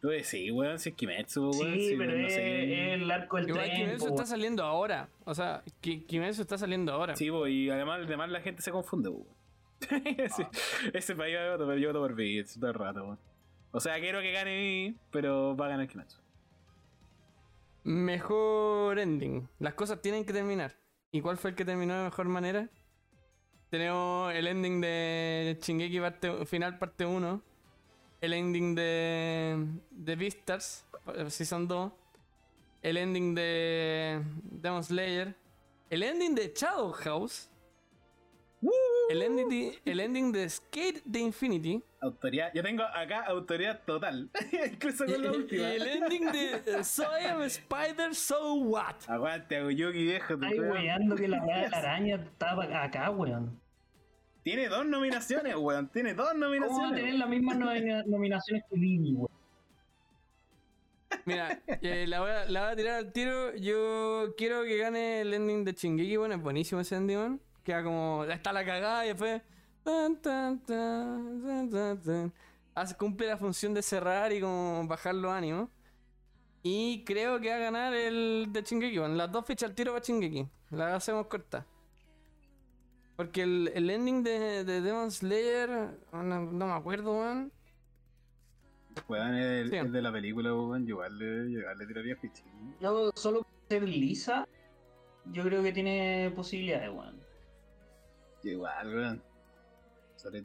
[0.00, 1.74] Tú decís, weón, si es Kimetsu, weón.
[1.74, 2.94] Sí, si pero no es, sé.
[2.94, 4.26] es el arco del Igual tren, Kimetsu po, está weón.
[4.26, 5.08] saliendo ahora.
[5.24, 7.16] O sea, Ki- Kimetsu está saliendo ahora.
[7.16, 9.26] Sí, po, y además, además la gente se confunde, weón.
[10.36, 10.42] Sí,
[10.92, 13.18] Ese país va a votar, pero yo voto por Beats todo el rato, weón.
[13.72, 16.20] O sea, quiero que gane Vi, pero va a ganar Kimetsu.
[17.84, 19.48] Mejor ending.
[19.58, 20.76] Las cosas tienen que terminar.
[21.10, 22.68] ¿Y cuál fue el que terminó de mejor manera?
[23.70, 27.42] Tenemos el ending de Shingeki parte, final parte 1.
[28.20, 30.84] El ending de, de Beastars,
[31.28, 31.92] Season 2.
[32.82, 35.34] El ending de Demon Slayer.
[35.90, 37.48] El ending de Shadow House.
[39.08, 41.82] El ending de, el ending de Skate de Infinity.
[42.00, 44.28] Autoridad, yo tengo acá autoridad total.
[44.72, 45.70] Incluso Y, con la y- y última.
[45.72, 48.96] el ending de So I am a Spider, so what?
[49.08, 50.34] Aguante, Agoyuki, viejo.
[50.42, 50.72] Ay, weón.
[50.72, 51.38] weyando que la
[51.72, 53.60] araña estaba acá, weón.
[54.42, 55.88] Tiene dos nominaciones, weón.
[55.88, 56.94] Tiene dos ¿Cómo va a nominaciones.
[56.96, 59.28] tener las mismas nomina- nominaciones que Vivi, weón?
[61.24, 63.54] Mira, eh, la, voy a, la voy a tirar al tiro.
[63.56, 66.16] Yo quiero que gane el ending de Chingeki.
[66.16, 67.40] Bueno, es buenísimo ese ending, weón.
[67.64, 68.24] Queda como.
[68.24, 69.42] Está la cagada y después.
[69.82, 72.32] tan, tan, tan, tan, tan, tan.
[72.74, 75.68] Hace, cumple la función de cerrar y como bajar los ánimos.
[76.62, 78.98] Y creo que va a ganar el de Chingeki.
[78.98, 80.46] Bueno, las dos fichas al tiro para Chingeki.
[80.70, 81.66] La hacemos corta.
[83.18, 85.68] Porque el, el ending de, de Demon Slayer.
[86.12, 87.52] No, no me acuerdo, weón.
[89.08, 89.76] Weón, el, Sí.
[89.76, 90.86] el de la película, weón.
[90.86, 92.44] yo Igual le, tiraría ficha.
[92.80, 94.46] Yo solo ser lisa,
[95.32, 97.20] yo creo que tiene posibilidades, weón.
[98.44, 99.22] Yo Igual, weón.
[100.14, 100.44] Sobre,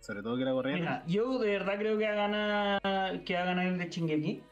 [0.00, 0.82] sobre todo que la corriente.
[0.82, 3.88] Mira, yo de verdad creo que va a ganar, que va a ganar el de
[3.88, 4.42] Chingeki.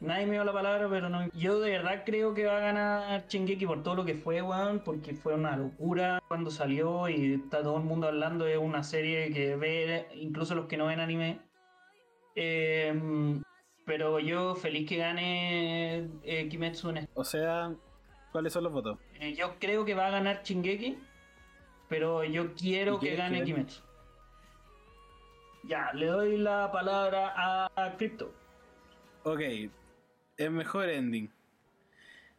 [0.00, 1.28] Nadie me dio la palabra, pero no.
[1.32, 4.80] Yo de verdad creo que va a ganar Chingeki por todo lo que fue, weón,
[4.80, 9.32] porque fue una locura cuando salió y está todo el mundo hablando de una serie
[9.32, 11.40] que ve, incluso los que no ven anime.
[12.36, 13.40] Eh,
[13.86, 17.74] pero yo feliz que gane eh, Kimetsu en O sea,
[18.30, 18.98] ¿cuáles son los votos?
[19.18, 20.96] Eh, yo creo que va a ganar Chingeki,
[21.88, 23.44] pero yo quiero ¿Y que gane gane?
[23.44, 23.82] Kimetsu.
[25.64, 28.32] Ya, le doy la palabra a Crypto.
[29.24, 29.40] Ok,
[30.38, 31.30] el mejor ending.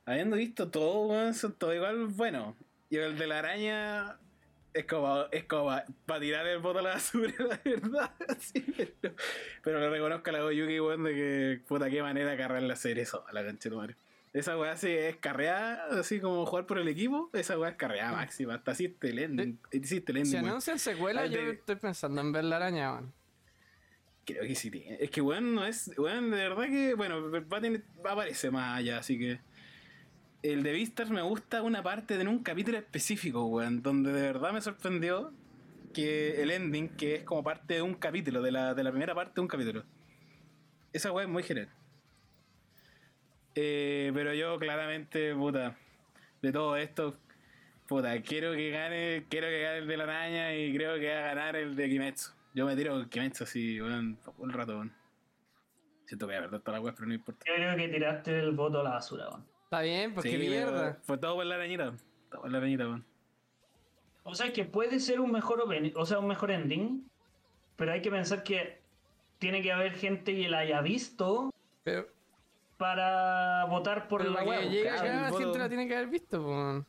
[0.06, 2.56] Habiendo visto todo, weón, son todo igual bueno.
[2.90, 4.18] Y el de la araña
[4.74, 5.72] es como, es como
[6.06, 8.12] para tirar el voto a la basura, la verdad.
[8.40, 8.66] Sí,
[9.02, 9.14] pero,
[9.64, 13.04] pero le reconozco a la Goyuki, weón, de que puta qué manera cargar la serie
[13.04, 13.96] eso, a la cancha de madre.
[14.32, 18.12] Esa weá sí es carreada, así como jugar por el equipo, esa weá es carreada
[18.14, 18.56] máxima.
[18.56, 19.60] Hasta hiciste el ending.
[19.72, 23.14] Hiciste el ending, Si anuncian secuela, yo de- estoy pensando en ver la araña, weón.
[24.30, 24.98] Creo que sí tiene.
[25.00, 25.92] Es que weón no es.
[25.98, 26.94] Weón, de verdad que.
[26.94, 27.58] Bueno, va
[28.12, 29.40] a más allá, así que.
[30.44, 33.82] El de Vistas me gusta una parte de un capítulo específico, weón.
[33.82, 35.34] Donde de verdad me sorprendió
[35.96, 39.16] que el ending, que es como parte de un capítulo, de la, de la primera
[39.16, 39.84] parte de un capítulo.
[40.94, 41.70] Esa weón es muy genial.
[43.56, 45.76] Eh, pero yo claramente, puta,
[46.44, 47.18] de todo esto,
[47.88, 51.20] puta, quiero que gane, quiero que gane el de la araña y creo que va
[51.20, 52.39] a ganar el de Kimetsu.
[52.60, 54.94] Yo me tiro con Kimetsu así, weón, el rato, weón.
[56.04, 57.46] Siento que voy a perder toda la web, pero no importa.
[57.48, 59.46] Yo creo que tiraste el voto a la basura, weón.
[59.64, 61.00] Está bien, pues Sí, qué mierda.
[61.04, 61.94] Fue todo por la arañita.
[62.30, 63.06] Todo por la arañita, weón.
[64.24, 67.10] O sea, que puede ser un mejor opening, o sea, un mejor ending,
[67.78, 68.82] pero hay que pensar que
[69.38, 71.54] tiene que haber gente que la haya visto
[71.86, 72.08] Pero,
[72.78, 74.62] para votar por pero la que web.
[74.70, 76.50] llegue claro, acá, el la gente la tiene que haber visto, pues.
[76.58, 76.86] weón.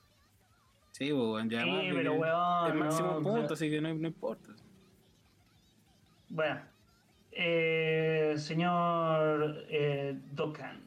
[0.90, 3.94] Sí, weón, ya Sí, pero weón, El máximo no, punto, o sea- así que no,
[3.94, 4.48] no importa.
[6.30, 6.60] Bueno,
[7.32, 10.80] eh, señor eh, Dokkan.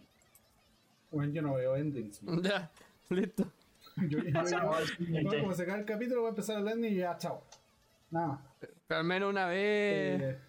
[1.11, 2.23] Bueno, yo no veo endings.
[2.23, 2.41] man.
[2.41, 2.71] Ya,
[3.09, 3.45] listo.
[4.09, 5.39] Yo, yo- siguiente.
[5.41, 7.43] como se cae el capítulo, voy a empezar el ending y ya, chao.
[8.09, 8.39] Nada más.
[8.87, 10.21] Pero al menos una vez.
[10.21, 10.39] Eh,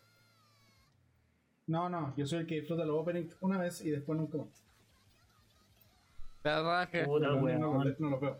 [1.66, 4.48] no, no, yo soy el que disfruta los openings una vez y después nunca más.
[6.44, 7.04] La raja.
[7.04, 8.38] Puta, endings no, los- no los veo.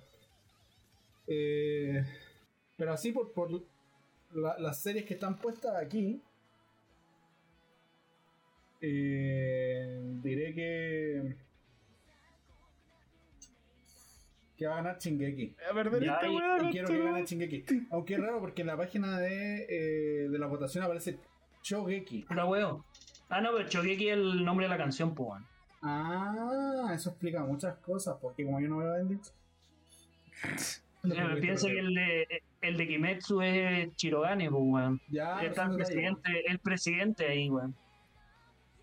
[1.26, 2.04] Eh,
[2.76, 3.50] pero así por, por
[4.32, 6.22] la- las series que están puestas aquí,
[8.86, 11.34] eh, diré que
[14.56, 15.56] que va a ganar Shingeki.
[15.70, 17.64] A perder Ya, esta y- weá, Y quiero que gane Shingeki.
[17.90, 21.18] Aunque es raro porque en la página de, eh, de la votación aparece
[21.62, 22.22] Shogeki.
[22.22, 22.84] Pura weón.
[23.28, 25.46] Ah, no, pero Chogeki es el nombre de la canción, pues, weón.
[25.82, 29.34] Ah, eso explica muchas cosas, porque como yo no veo endings.
[31.04, 32.26] Eh, Piensa que el de,
[32.62, 35.00] el de Kimetsu es Chirogane, pues, weón.
[35.08, 37.74] Ya, son el presidente, el presidente ahí, weón.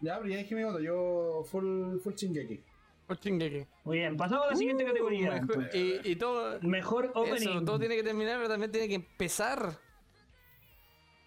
[0.02, 2.60] Ya, pero ya dije mi voto, yo full, full Shingeki.
[3.08, 3.66] Por Shingeki.
[3.84, 5.30] Muy bien, pasamos a la siguiente categoría.
[5.44, 6.60] Uh, Mejor- y, y todo.
[6.62, 7.36] Mejor opening.
[7.36, 9.78] Eso, todo tiene que terminar, pero también tiene que empezar.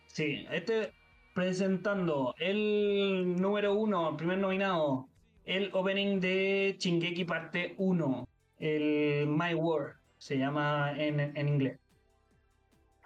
[0.06, 0.92] Sí, este
[1.34, 5.08] presentando el número uno, el primer nominado,
[5.44, 8.28] el opening de Shingeki parte 1,
[8.60, 11.78] el My War, se llama en, en inglés.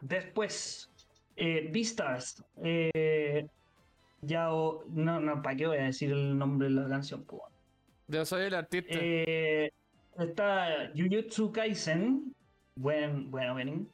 [0.02, 0.90] Después,
[1.36, 3.48] eh, Beastars, eh,
[4.22, 7.24] ya o- no, no, ¿para qué voy a decir el nombre de la canción?
[7.24, 7.42] po?
[8.08, 8.94] Yo soy el artista.
[9.00, 9.70] Eh,
[10.18, 12.34] está Jujutsu Kaisen,
[12.74, 13.86] buen, buen opening.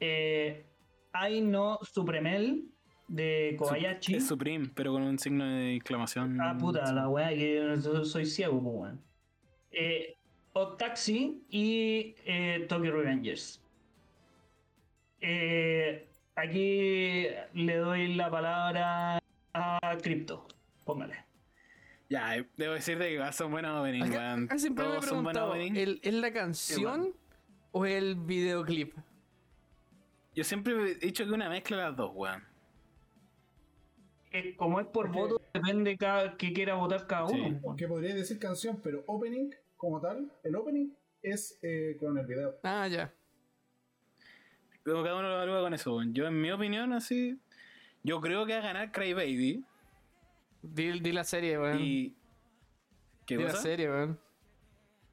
[0.00, 0.64] Eh,
[1.12, 2.64] Ai no Supremel
[3.08, 4.14] de Kobayashi.
[4.14, 6.40] Es Supreme, pero con un signo de exclamación.
[6.40, 9.00] Ah, puta, la weá, que yo soy ciego, pues weón.
[9.72, 10.16] Eh,
[10.52, 13.60] Otaxi y eh, Tokyo Revengers.
[15.20, 19.19] Eh, aquí le doy la palabra
[19.60, 20.46] a Crypto.
[20.84, 21.24] Póngale.
[22.08, 24.44] Ya, debo decirte que va- son buenos openings, Acá, weón.
[24.44, 25.78] acá siempre me he Todos son buenos preguntado: openings.
[25.78, 27.14] ¿el- ¿es la canción
[27.72, 28.94] o el videoclip?
[30.34, 32.42] Yo siempre he dicho que una mezcla de las dos, weón.
[34.32, 37.34] Eh, como es por Porque- voto, depende cada, que quiera votar cada Sí.
[37.40, 37.60] uno.
[37.62, 40.90] Porque podría decir canción, pero opening, como tal, el opening
[41.22, 42.56] es eh, con el video.
[42.62, 43.12] Ah, ya.
[44.82, 46.14] Pero cada uno lo evalúa con eso, weón.
[46.14, 47.38] Yo, en mi opinión, así.
[48.02, 49.64] Yo creo que va a ganar Cry Baby.
[50.62, 51.78] Di, di la serie, weón.
[51.80, 52.14] Y.
[53.26, 54.18] ¿Qué Di la serie, weón.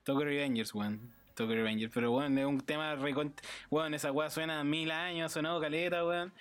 [0.04, 1.14] Tokyo Revengers, weón.
[1.36, 1.92] Tokyo Revengers.
[1.94, 3.40] Pero, weón, es un tema recont...
[3.70, 6.34] Weón, esa weá suena mil años, sonado caleta, weón.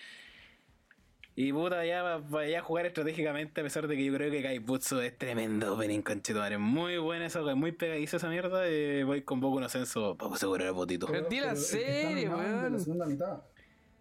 [1.39, 4.43] Y puta, ya va- vaya a jugar estratégicamente, a pesar de que yo creo que
[4.43, 6.57] Kaibutsu es tremendo opening, conchetumare.
[6.57, 8.63] Muy buena esa weá, muy pegadiza esa mierda.
[8.67, 11.07] eh, voy con poco un ascenso para asegurar el botito.
[11.07, 12.73] Pero di la serie, es weón.
[12.73, 13.43] La segunda mitad.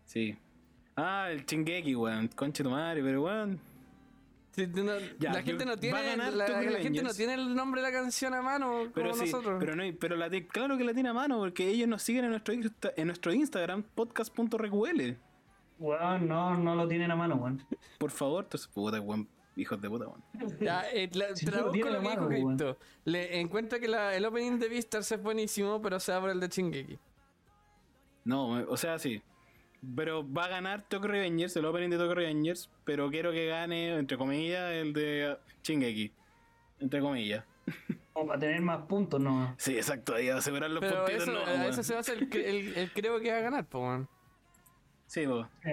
[0.06, 0.38] Sí.
[0.96, 2.28] Ah, el Chingeki, weón.
[2.30, 3.60] Conche tu madre, pero weón.
[4.52, 6.48] Sí, tú no- Ya, la gente no tiene la,
[6.80, 9.58] gente no tiene el nombre de la canción a mano Pero como sí, nosotros.
[9.60, 12.32] pero no, pero la claro que la tiene a mano, porque ellos nos siguen en
[12.32, 15.18] nuestro, insta- en nuestro Instagram, podcast.reql.
[15.78, 17.62] Weón, no, no lo tienen a mano, weón.
[17.98, 19.28] Por favor, entonces, puta, weón,
[19.58, 20.24] hijos de puta, weón.
[20.62, 22.78] Ya, eh, la- no lo traduzco tiene lo que mano.
[23.04, 26.40] Le encuentra que la- el opening de Beastars es buenísimo, pero se va por el
[26.40, 26.98] de Chingeki.
[28.24, 29.22] No, o sea, sí.
[29.96, 33.96] Pero va a ganar Tokyo Revengers, el opening de Tokyo Revengers, pero quiero que gane,
[33.98, 36.12] entre comillas, el de Chingeki.
[36.80, 37.44] Entre comillas.
[38.14, 39.54] Como para tener más puntos, no.
[39.58, 42.30] Sí, exacto, ahí a asegurar los Pero puntitos, eso, no, a eso se basa el,
[42.30, 44.08] cre- el- el creo que va a ganar, weón.
[45.08, 45.26] Sí.
[45.64, 45.72] Sí.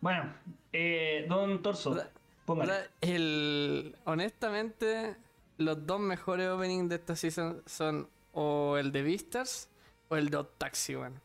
[0.00, 0.32] Bueno,
[0.72, 2.10] eh, Don Torso, O sea,
[2.44, 2.72] póngale.
[2.72, 5.16] O sea, el, honestamente,
[5.58, 9.68] los dos mejores openings de esta season son o el de Beastars
[10.08, 11.20] o el de Taxi, weón.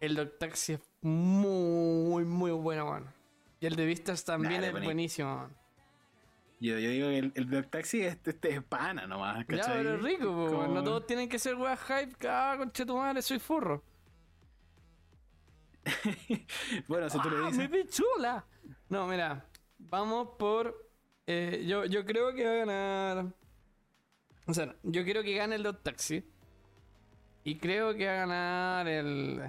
[0.00, 3.06] El de Taxi es muy, muy bueno, weón.
[3.60, 5.56] Y el de Beastars también Dale, es buenísimo, weón.
[6.60, 9.76] Yo, yo digo que el, el taxi este, este es pana nomás, Ya, ¿cachai?
[9.78, 10.66] pero es rico, po, Como-.
[10.74, 12.16] No todos tienen que ser weas hype.
[12.28, 13.82] Ah, conche tu madre, soy furro.
[16.88, 17.70] Bueno, si tú le ¡Ah, dices.
[17.70, 18.44] mi pichula!
[18.88, 19.46] No, mira,
[19.78, 20.90] vamos por.
[21.26, 23.26] eh, yo, yo creo que va a ganar.
[24.46, 26.24] O sea, yo quiero que gane el de Taxi.
[27.44, 29.40] Y creo que va a ganar el.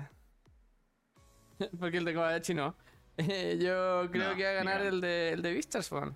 [1.80, 2.76] Porque el de Kobayashi no.
[3.18, 4.89] Eh, yo creo No, que va a ganar mira.
[4.89, 6.16] el de, el de weón.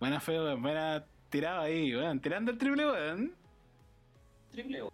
[0.00, 0.62] Buena fe, weón.
[0.62, 2.20] Buena tirada ahí, weón.
[2.20, 3.34] Tirando el triple, weón.
[4.50, 4.92] Triple O.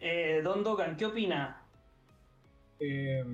[0.00, 1.60] Eh, Don Dogan, ¿qué opina?
[2.78, 3.24] Eh,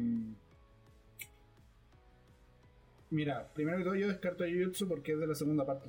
[3.11, 5.89] mira, primero que todo yo descarto a Jujutsu porque es de la segunda parte.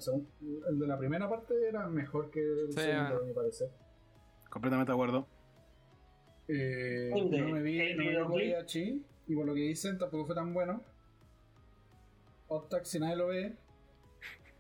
[0.70, 3.70] El de la primera parte era mejor que el Sí, segundo, a mi parecer.
[4.50, 5.28] Completamente de acuerdo.
[6.48, 8.24] Eh, no me vi, ¿El no me vi?
[8.52, 10.84] Kobayashi, y por lo que dicen tampoco fue tan bueno.
[12.48, 13.54] Odd Taxi nadie lo ve.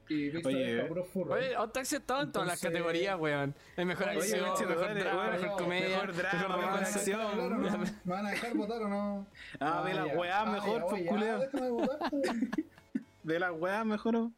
[0.09, 0.81] Y Vista Oye.
[1.29, 3.55] Oye, Hot Taxi está en todas las Entonces- categorías, weón.
[3.77, 5.41] Es mejor Oye, acción, tu mejor madre, drama, weón.
[5.41, 7.19] mejor comedia, Mejor drama, mejor mejor acción.
[7.33, 7.59] Claro, ¿no?
[8.03, 9.27] ¿Me van a dejar votar o no?
[9.59, 10.17] Ah, ve la ya.
[10.17, 11.39] weá mejor, pues, oye, culeo.
[11.39, 12.23] déjame votar, pues.
[13.23, 14.15] De la weá mejor.
[14.17, 14.31] ¿o?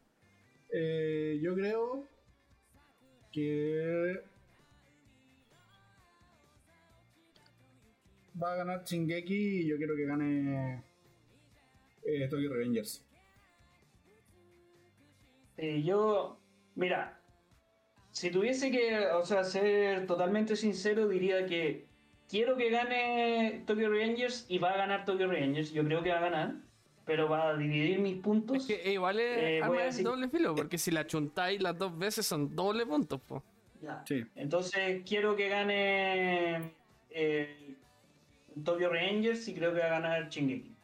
[0.71, 2.03] Eh, yo creo
[3.31, 4.21] que
[8.41, 10.83] va a ganar Shingeki y yo quiero que gane
[12.03, 13.05] eh, Tokyo Revengers.
[15.57, 16.39] Eh, yo,
[16.75, 17.19] mira,
[18.11, 21.85] si tuviese que, o sea, ser totalmente sincero, diría que
[22.27, 25.71] quiero que gane Tokyo Revengers y va a ganar Tokyo Revengers.
[25.71, 26.55] Yo creo que va a ganar,
[27.05, 30.55] pero para dividir mis puntos, Es que igual es Eh, arma a decir- doble filo,
[30.55, 33.43] porque si la chuntáis las dos veces son doble puntos, po.
[33.81, 34.01] ya.
[34.07, 34.23] Sí.
[34.35, 36.71] Entonces quiero que gane
[37.11, 37.75] eh,
[38.63, 40.75] Tokyo Revengers y creo que va a ganar Shingeki.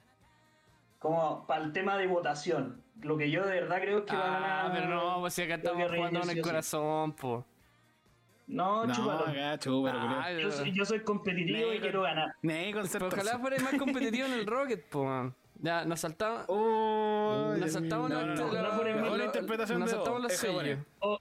[0.99, 2.81] Como para el tema de votación.
[3.01, 4.71] Lo que yo de verdad creo es que va a Ah, ganar.
[4.81, 6.49] pero no, pues si acá Tokyo estamos jugando Revengers, con el sí o sí.
[6.49, 7.45] corazón, po.
[8.47, 9.33] No, No, chúpalo.
[9.33, 10.31] gacho, pero Ah.
[10.33, 12.33] Yo soy, yo soy competitivo y quiero ganar.
[12.41, 15.05] Ser Pero ojalá fuera más competitivo en el Rocket, po.
[15.05, 15.33] man.
[15.61, 16.45] Ya, nos saltamos.
[16.47, 20.79] Oh, Nos saltamos no, no, la interpretación nos saltamos los sellos.
[20.99, 21.19] O-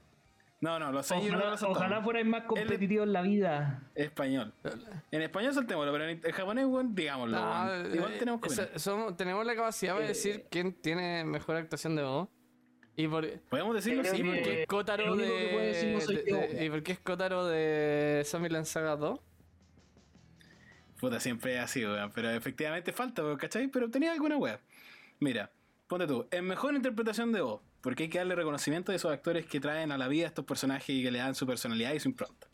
[0.61, 1.77] No, no, los sellos no ojalá, los saltamos.
[1.77, 3.83] ojalá fuerais más competitivos en la vida.
[3.95, 4.53] Español.
[5.09, 7.37] En español saltémoslo, pero en en japonés, weón, digámoslo.
[7.39, 7.95] No, weón.
[7.95, 8.79] Igual eh, tenemos que esa- opinar.
[8.79, 12.27] somos- tenemos la capacidad de Eh, decir quién tiene mejor actuación de voz.
[12.97, 15.17] Y por, Podemos decirlo sí, y que- por qué porque es Kotaro que de,
[15.53, 19.17] no de- de- y por qué es Kotaro de Zombieland Saga 2.
[20.99, 22.11] Puta, siempre es así, weón.
[22.13, 23.69] Pero efectivamente falta, ¿cachai?
[23.69, 24.59] Pero tenía alguna weá.
[25.21, 25.49] Mira,
[25.87, 29.45] ponte tú, en mejor interpretación de voz, porque hay que darle reconocimiento a esos actores
[29.45, 31.99] que traen a la vida a estos personajes y que le dan su personalidad y
[31.99, 32.47] su impronta.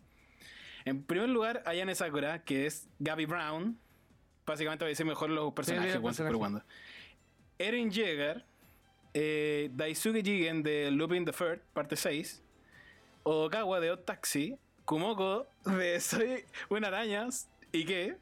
[0.85, 3.79] En primer lugar, Ayane Sakura, que es Gabby Brown.
[4.45, 6.37] Básicamente voy a decir mejor los personajes, super personaje.
[6.37, 6.63] cuando.
[7.57, 8.45] Eren Yeager,
[9.13, 12.43] eh, Daisuke Jigen de Lupin the Third, parte 6.
[13.23, 14.57] Odokawa de Odd Taxi.
[14.85, 17.27] Kumoko de Soy una araña.
[17.71, 18.17] ¿Y qué?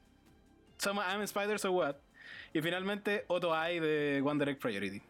[0.78, 1.96] Some I'm Spiders or What.
[2.54, 5.02] Y finalmente Otto Ai de One Direct Priority.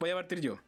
[0.00, 0.58] Voy a partir yo.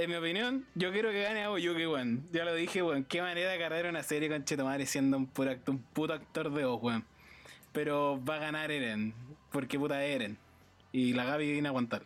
[0.00, 2.24] En mi opinión, yo quiero que gane a Oyuki, weón.
[2.32, 3.04] Ya lo dije, weón.
[3.04, 6.64] Qué manera de cargar una serie con Chetomare siendo un, puro un puto actor de
[6.64, 7.04] voz, weón.
[7.72, 9.12] Pero va a ganar Eren.
[9.52, 10.38] Porque puta Eren.
[10.90, 12.04] Y la Gaby viene a aguantar.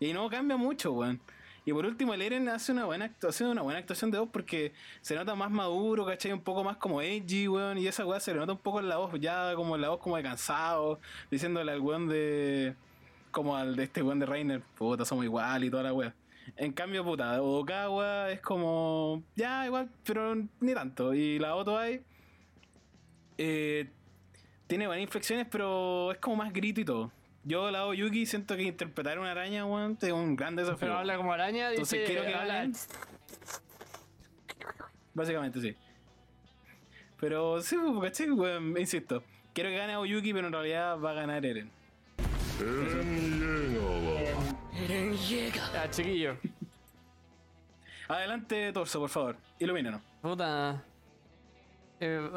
[0.00, 1.20] Y no cambia mucho, weón.
[1.64, 4.72] Y por último, el Eren hace una buena actuación, una buena actuación de voz porque
[5.00, 6.32] se nota más maduro, ¿cachai?
[6.32, 7.78] Un poco más como edgy, weón.
[7.78, 9.90] Y esa weá se le nota un poco en la voz, ya como en la
[9.90, 10.98] voz como de cansado,
[11.30, 12.74] diciéndole al weón de.
[13.30, 16.12] como al de este weón de Reiner, puta, somos igual y toda la weá.
[16.56, 19.22] En cambio, puta, Odokawa es como.
[19.36, 21.14] ya, igual, pero ni tanto.
[21.14, 22.02] Y la Oto Ai.
[23.38, 23.88] eh,
[24.66, 27.10] tiene buenas inflexiones, pero es como más grito y todo.
[27.44, 30.78] Yo, la Yuki, siento que interpretar una araña, weón, es un gran desafío.
[30.80, 32.12] Pero habla como araña, Entonces dice.
[32.12, 32.72] quiero que habla- ganen.
[35.14, 35.74] Básicamente, sí.
[37.20, 38.30] Pero sí, pues, ¿cachai?
[38.30, 39.22] Weón, insisto.
[39.52, 41.70] Quiero que gane Oyuki, pero en realidad va a ganar Eren.
[44.92, 46.36] Ya, chiquillo.
[48.08, 49.36] Adelante, Torso, por favor.
[49.58, 50.02] Ilumínanos.
[50.20, 50.84] Puta.
[51.98, 52.30] Eh,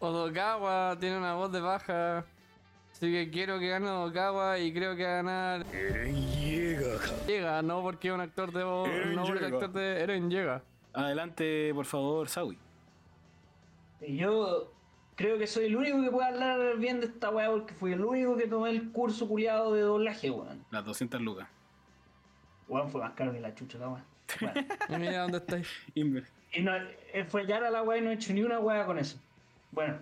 [0.00, 2.24] Odokawa tiene una voz de baja.
[2.90, 5.66] Así que quiero que gane Odokawa y creo que va a ganar.
[7.26, 8.88] Llega, no porque es un actor de voz.
[8.88, 10.62] Eren no porque actor de Eren llega.
[10.92, 12.58] Adelante, por favor, Sawi.
[14.08, 14.72] Yo
[15.14, 18.04] creo que soy el único que puede hablar bien de esta weá porque fui el
[18.04, 20.64] único que tomé el curso culiado de doblaje, weón.
[20.72, 21.46] Las 200 lucas.
[22.70, 24.04] Weón fue más caro que la chucha la weá.
[24.40, 25.68] Bueno, Y mira dónde estáis.
[25.94, 26.24] Inver.
[26.52, 26.72] y no,
[27.12, 29.18] eh, fue ya la weá y no he hecho ni una weá con eso.
[29.72, 29.98] Bueno,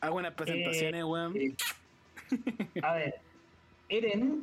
[0.00, 1.34] Hago unas presentaciones, weón.
[1.36, 1.54] eh,
[2.82, 3.14] a ver,
[3.88, 4.42] Eren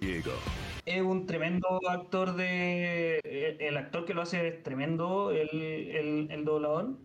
[0.85, 3.19] es un tremendo actor de.
[3.23, 6.97] El, el actor que lo hace es tremendo, el, el, el doblador.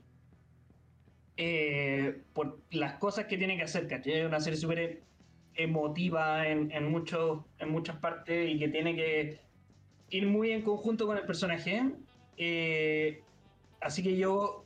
[1.36, 4.12] Eh, por las cosas que tiene que hacer, ¿cachai?
[4.20, 5.02] Es una serie súper
[5.54, 9.40] emotiva en, en, muchos, en muchas partes y que tiene que
[10.12, 11.82] ir muy en conjunto con el personaje.
[12.36, 13.20] Eh,
[13.80, 14.64] así que yo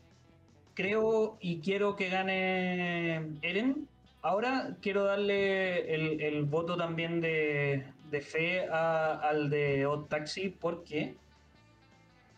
[0.74, 3.88] creo y quiero que gane Eren.
[4.22, 10.48] Ahora quiero darle el, el voto también de, de fe a- al de Odd Taxi
[10.50, 11.14] porque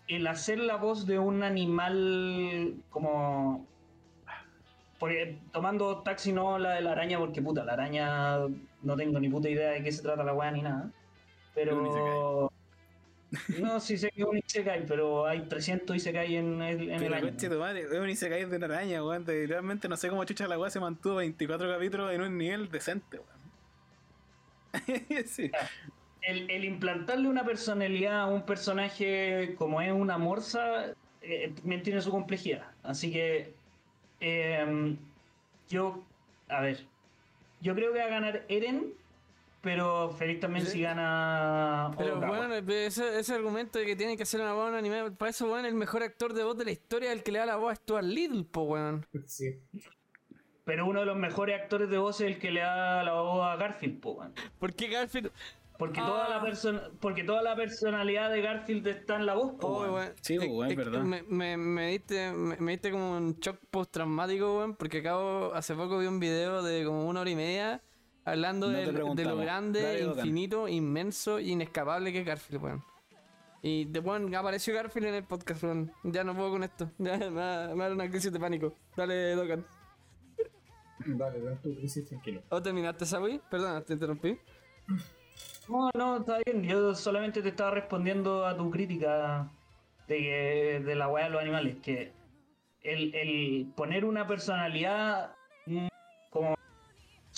[0.07, 3.67] el hacer la voz de un animal como
[4.99, 8.39] porque, tomando taxi no la de la araña porque puta la araña
[8.83, 10.91] no tengo ni puta idea de qué se trata la weá ni nada
[11.55, 12.51] pero
[13.61, 17.13] no sí sé que es un Isekai pero hay 300 Isekai en el, en el
[17.13, 19.27] Pero año tu madre, es un Isekai de una araña, weón.
[19.27, 23.19] Realmente no sé cómo chucha la weá se mantuvo 24 capítulos en un nivel decente,
[23.19, 23.39] weón.
[25.27, 25.51] sí.
[26.23, 32.01] el, el implantarle una personalidad a un personaje como es una morsa eh, también tiene
[32.01, 32.67] su complejidad.
[32.83, 33.53] Así que
[34.21, 34.97] eh,
[35.69, 36.03] yo,
[36.49, 36.87] a ver,
[37.61, 38.95] yo creo que va a ganar Eren,
[39.69, 40.73] pero feliz también Sí.
[40.73, 44.77] si gana Pero bueno, ese, ese argumento de que tiene que hacer una voz en
[44.77, 47.39] anime, para eso, weón, el mejor actor de voz de la historia, el que le
[47.41, 49.05] da la voz a Stuart Little, po, weón.
[49.27, 49.61] Sí.
[50.65, 53.47] Pero uno de los mejores actores de voz es el que le da la voz
[53.47, 54.33] a Garfield, po, weón.
[54.59, 55.31] ¿Por qué Garfield?
[55.79, 56.07] porque Ah.
[56.07, 59.81] toda la persona, porque toda la personalidad de Garfield está en la voz, po, Oh,
[59.83, 59.95] weón.
[59.95, 60.13] weón.
[60.23, 61.05] Sí, po, weón, Es- es que verdad.
[61.05, 65.75] Me, me, me diste, me, me diste como un shock post-traumático, weón, porque acabo, hace
[65.75, 67.81] poco vi un video de como una hora y media
[68.31, 72.85] hablando No te del- de, lo grande, Dale, infinito, inmenso, inescapable que es Garfield, weón.
[73.63, 75.93] Y de weón, apareció Garfield en el podcast, weón.
[76.05, 76.91] Ya no puedo con esto.
[76.99, 78.75] Ya me da, me da una crisis de pánico.
[78.97, 79.67] Dale, Dogan.
[81.07, 82.43] Dale, ten tu crisis tranquilo.
[82.51, 83.41] ¿O terminaste esa wey?
[83.51, 84.39] Perdona, te interrumpí.
[85.69, 86.63] No, no, está bien.
[86.65, 89.51] Yo solamente te estaba respondiendo a tu crítica
[90.07, 91.77] de, que- de la weá de los animales.
[91.83, 92.13] Que
[92.83, 95.35] el, el poner una personalidad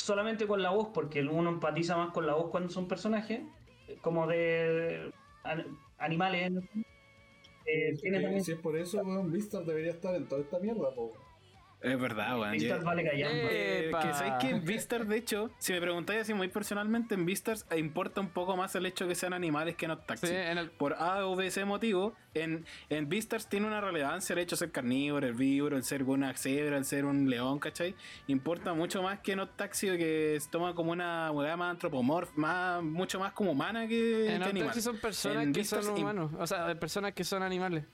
[0.01, 3.43] solamente con la voz, porque uno empatiza más con la voz cuando son personajes,
[4.03, 5.13] como de
[5.45, 6.53] an- animales.
[7.67, 9.31] eh, tiene también si es por eso, weón,
[9.67, 11.13] debería estar en toda esta mierda, po.
[11.83, 12.85] Es verdad, weón.
[12.85, 13.37] Vale callampa.
[13.51, 14.01] Eh, Epa.
[14.01, 17.65] que sabéis que en Beastars, de hecho, si me preguntáis así muy personalmente, en Beastars
[17.71, 20.29] eh, importa un poco más el hecho que sean animales que no taxis.
[20.29, 20.71] Sí, el.
[20.71, 24.59] Por A o B, C motivo, en, en Beastars tiene una relevancia el hecho de
[24.59, 27.95] ser carnívoro, herbívoro, el ser una cebra, el ser un león, ¿cachai?
[28.27, 32.83] Importa mucho más que no taxi, que se toma como una hueá más antropomorfa, más,
[32.83, 34.81] mucho más como humana que, En que animal.
[34.81, 36.31] Son personas En que son humanos.
[36.39, 37.85] O sea, personas que son animales.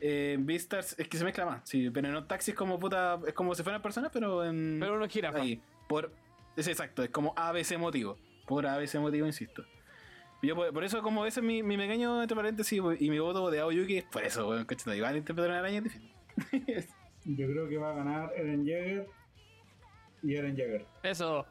[0.00, 2.78] Eh, en Beastars es que se mezcla más, sí, pero en no taxi es como
[2.78, 4.78] puta, es como si fueran personas, pero en.
[4.78, 5.40] Pero uno jirafa.
[5.40, 6.12] Ahí, por,
[6.56, 8.16] es exacto, es como ABC motivo.
[8.46, 9.64] Por ABC motivo, insisto.
[10.40, 13.50] Yo por, por eso, como ese es mi, mi pequeño entre paréntesis y mi voto
[13.50, 14.96] de Aoyuki es por eso, weón, cachete.
[14.96, 16.12] Igual interpretar una araña es difícil.
[17.24, 19.06] Yo creo que va a ganar Eren Jaeger
[20.22, 20.86] y Eren Jaeger.
[21.02, 21.44] Eso.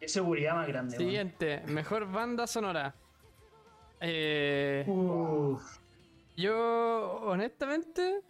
[0.00, 0.96] Qué seguridad más grande.
[0.96, 1.62] Siguiente.
[1.68, 2.94] Mejor banda sonora.
[4.00, 5.77] Eh, Uf.
[6.38, 8.22] Yo, honestamente.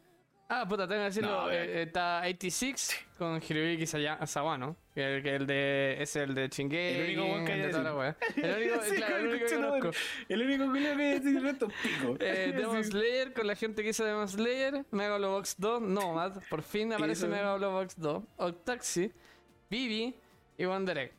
[0.51, 1.43] Ah, puta, tengo que decirlo.
[1.43, 4.77] No, eh, está 86 con Hiroyuki Sawano.
[4.95, 5.97] Que el, que el de.
[6.01, 7.01] Es el de Chingeki.
[7.01, 8.17] El único que de que toda la wea.
[8.37, 9.91] El único, Sí, claro, el único que conozco.
[10.27, 12.17] El único que a decir el resto pico.
[12.19, 16.95] Eh, Demon Slayer con la gente que hizo Demon Slayer, Megalobox 2, Nomad, por fin
[16.95, 17.29] aparece Eso.
[17.29, 19.13] Megalobox 2, Octaxi,
[19.69, 20.15] Vivi
[20.57, 21.13] y Wonder Egg.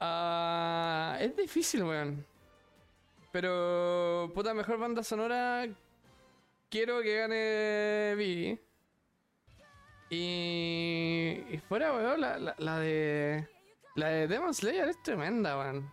[0.00, 2.24] Ah, es difícil, weón.
[3.32, 5.66] Pero, puta, mejor banda sonora,
[6.68, 8.60] quiero que gane Vivi.
[10.10, 13.48] Y, y fuera, weón, la, la, la de...
[13.94, 15.90] La de Demon Slayer es tremenda, weón.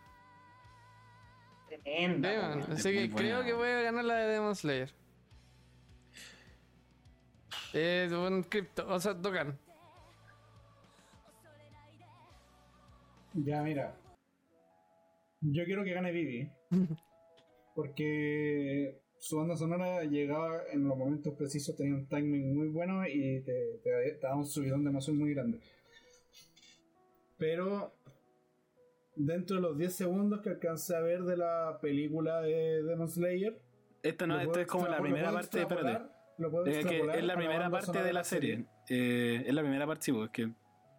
[1.67, 2.53] Tremenda.
[2.71, 3.15] Así que buena.
[3.15, 4.93] creo que voy a ganar la de Demon Slayer.
[7.73, 9.59] Eh, un cripto, o sea, tocan.
[13.33, 13.95] Ya, mira.
[15.41, 16.51] Yo quiero que gane Vivi.
[17.77, 23.41] Porque su banda sonora llegaba en los momentos precisos, tenía un timing muy bueno y
[23.41, 25.59] te, te, te daba un subidón de emoción muy grande.
[27.37, 27.93] Pero
[29.15, 33.61] dentro de los 10 segundos que alcancé a ver de la película de Demon Slayer,
[34.01, 36.03] Esto no, esto es como la primera parte, espérate.
[37.15, 38.65] Es la primera parte de la serie.
[38.89, 40.51] Eh, es la primera parte, sí, pues, que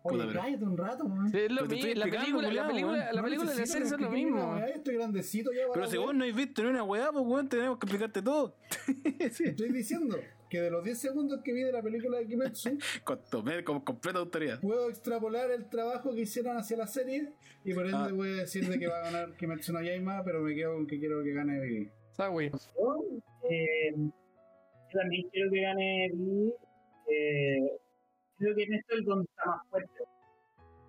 [0.02, 1.28] Oye, Puta, cállate un rato, man.
[1.30, 4.10] Sí, es lo mismo, la película, la película, la película y la serie son lo
[4.10, 4.52] mismo.
[4.54, 7.48] weá, Estoy grandecito ya Pero si vos no habéis visto ni una weá, pues weón,
[7.48, 8.54] tenemos que explicarte todo.
[9.32, 9.44] sí.
[9.44, 10.16] Estoy diciendo
[10.48, 13.80] que de los 10 segundos que vi de la película de Kimetsu, Con, tomé con
[13.80, 14.60] completa autoridad.
[14.60, 17.32] puedo extrapolar el trabajo que hicieron hacia la serie
[17.64, 18.10] y por ende Ah.
[18.14, 20.86] voy a decir de que va a ganar Kimetsu no Yaima, pero me quedo con
[20.86, 21.90] que quiero que gane Vivi.
[22.12, 22.50] Sawi.
[22.50, 23.04] Yo,
[23.50, 26.54] eh, yo también quiero que gane Lee.
[27.10, 27.78] Eh,
[28.38, 30.04] creo que en esto es donde está más fuerte.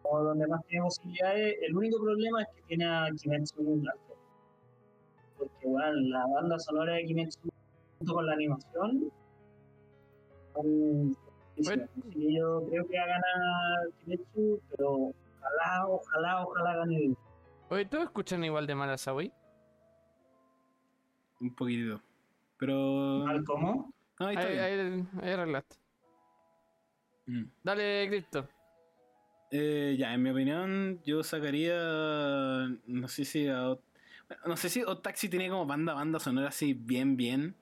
[0.04, 1.58] O donde más tiene posibilidades.
[1.62, 4.16] El único problema es que tiene a Kimetsu en un alto.
[5.38, 7.50] Porque, bueno, la banda sonora de Kimetsu
[7.98, 9.12] junto con la animación.
[10.54, 11.16] son
[11.58, 11.84] Bueno.
[11.84, 14.92] Así que yo creo que va a ganar Kimetsu, pero
[15.42, 17.16] ojalá, ojalá, ojalá gane.
[17.70, 19.32] Oye, ¿todos escuchan igual de mal a Sawi?
[21.42, 22.02] Un poquitito.
[22.58, 23.24] Pero.
[23.26, 23.94] ¿Mal cómo?
[24.20, 25.10] No, ahí Ahí, está bien.
[25.22, 25.76] ahí, ahí arreglaste.
[27.30, 27.44] Mm.
[27.64, 28.48] Dale, Cristo.
[29.52, 31.76] Eh, ya, en mi opinión, yo sacaría.
[32.88, 33.48] No sé si.
[33.48, 33.78] a
[34.46, 37.56] no sé si Taxi tiene como banda, banda sonora así bien, bien.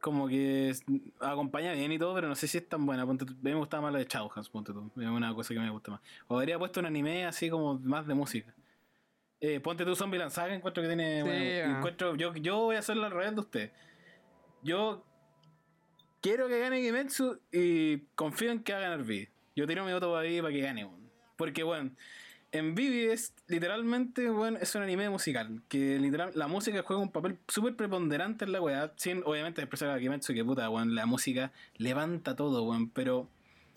[0.00, 0.84] Como que es-
[1.20, 3.06] acompaña bien y todo, pero no sé si es tan buena.
[3.06, 4.90] Ponte tú- a mí me gustaba más la de Chauhans, ponte tú.
[4.96, 6.00] Es una cosa que me gusta más.
[6.26, 8.52] O habría puesto un anime así como más de música.
[9.40, 11.22] Eh, ponte tú Zombie Saga, encuentro que tiene.
[11.22, 11.78] Sí, bueno, ah.
[11.78, 13.72] encuentro, yo, yo voy a hacerlo al revés de usted.
[14.62, 15.04] Yo
[16.22, 19.28] quiero que gane Kimetsu y confío en que va a ganar Vivi.
[19.54, 21.02] Yo tiro mi voto para Vivi para que gane, weón.
[21.36, 21.90] Porque, bueno,
[22.52, 25.60] en Vivi es literalmente, bueno, es un anime musical.
[25.68, 28.92] Que literal, la música juega un papel súper preponderante en la weá.
[28.96, 32.88] Sin, obviamente, expresar a Kimetsu que puta, weón, la música levanta todo, weón.
[32.88, 33.28] Pero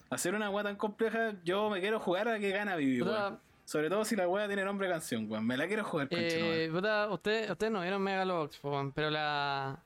[0.10, 3.40] hacer una weá tan compleja, yo me quiero jugar a que gana Vivi, weón.
[3.66, 5.46] Sobre todo si la weá tiene nombre de canción, weón.
[5.46, 9.84] Me la quiero jugar, eh, puta, ustedes ustedes no vieron Megalobox, po, weón, pero la...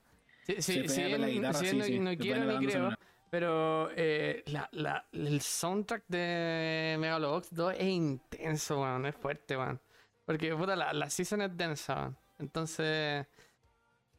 [0.60, 0.84] Sí,
[1.18, 2.89] la guitarra, sí, no, sí, quiero ni creo,
[3.30, 9.80] pero eh, la, la, el soundtrack de Megalobox 2 es intenso, weón, es fuerte, weón.
[10.26, 12.18] Porque, puta, la, la season es densa, weón.
[12.39, 13.28] Entonces,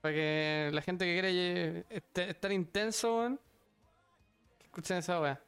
[0.01, 3.41] para que la gente que quiere este- estar intenso, weón,
[4.59, 5.41] que escuchen esa weá.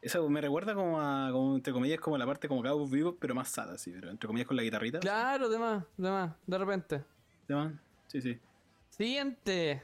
[0.00, 3.34] Eso me recuerda como a, como, entre comillas, como la parte como Cabo Vivo, pero
[3.34, 5.00] más sad, así, pero entre comillas con la guitarrita.
[5.00, 7.04] Claro, de más, de más, de repente.
[7.46, 7.80] ¿Sí, man?
[8.06, 8.38] Sí, sí.
[8.98, 9.80] Siguiente.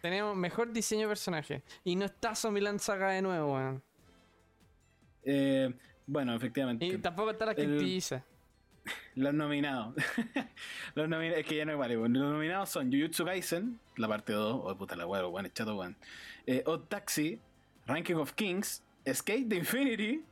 [0.00, 1.62] Tenemos mejor diseño de personaje.
[1.82, 3.82] Y no está Zombieland Saga de nuevo, weón.
[5.24, 5.74] Eh,
[6.06, 6.86] bueno, efectivamente.
[6.86, 8.24] Y tampoco está la Quintiza.
[9.16, 9.96] Los nominados.
[10.94, 11.96] los nominados, es que ya no vale.
[11.96, 14.60] bueno, Los nominados son Jujutsu Kaisen, la parte 2.
[14.62, 15.96] Oh, puta la huevo, weón, es chato, weón.
[16.46, 17.40] Eh, Odd Taxi,
[17.86, 20.22] Ranking of Kings, Skate the Infinity,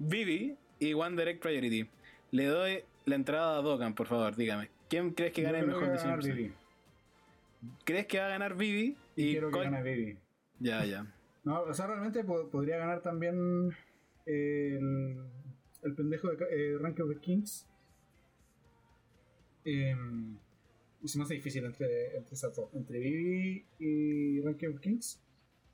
[0.00, 1.88] Vivi y One Direct Priority.
[2.32, 4.70] Le doy la entrada a Dokkan, por favor, dígame.
[4.88, 6.16] ¿Quién crees que gane el mejor diseño?
[6.16, 6.59] de personaje?
[7.84, 8.96] ¿Crees que va a ganar Vivi?
[9.16, 10.18] Y quiero que gane Vivi.
[10.58, 11.06] Ya, ya.
[11.44, 13.70] No, o sea, realmente po- podría ganar también
[14.26, 15.16] el,
[15.82, 17.66] el pendejo de eh, Rank of the Kings.
[21.02, 25.22] Y se me hace difícil entre, entre esas dos, entre Vivi y Rank of Kings.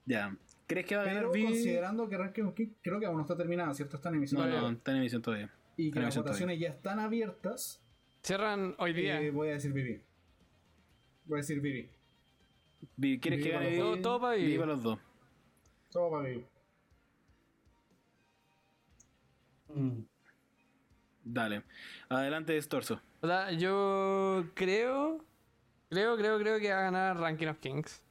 [0.04, 0.36] Ya.
[0.68, 1.46] ¿Crees que va a ganar Pero Vivi?
[1.46, 3.96] considerando que Rank of Kings creo que aún no está terminado, ¿cierto?
[3.96, 4.40] Está en emisión.
[4.40, 4.70] No, todavía.
[4.70, 5.50] no, está en emisión todavía.
[5.76, 7.82] Y está que las votaciones ya están abiertas.
[8.22, 9.20] Cierran hoy día.
[9.20, 10.00] eh, voy a decir Vivi.
[11.26, 11.90] Voy a decir Vivi.
[12.96, 13.82] Vivi, ¿Quieres Vivi que gane para Vivi?
[13.82, 14.02] los dos.
[14.02, 14.58] Todo- todo para Vivi.
[14.58, 14.98] para los dos.
[15.90, 16.46] Todo para Vivi.
[19.74, 20.02] Mm.
[21.24, 21.64] Dale.
[22.08, 23.00] Adelante, Estorzo.
[23.20, 25.24] O sea, yo creo.
[25.90, 28.02] Creo, creo, creo que va a ganar Ranking of Kings.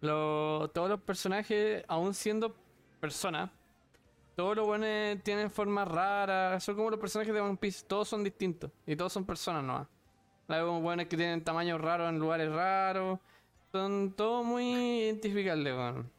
[0.00, 2.56] Lo- todos los personajes, aún siendo
[3.00, 3.50] personas,
[4.36, 6.62] todos los buenos tienen formas raras.
[6.64, 7.84] Son como los personajes de One Piece.
[7.86, 8.70] Todos son distintos.
[8.86, 9.88] Y todos son personas nuevas.
[10.50, 13.20] Hay buenos que tienen tamaños raros en lugares raros.
[13.70, 16.10] Son todos muy identificables, weón.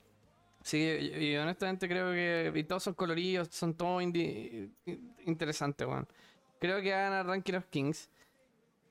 [0.63, 2.51] Sí, y, honestamente creo que.
[2.57, 4.01] Y todos son coloridos, son todos
[5.25, 6.07] interesantes, weón.
[6.59, 8.09] Creo que va a Ranking of Kings.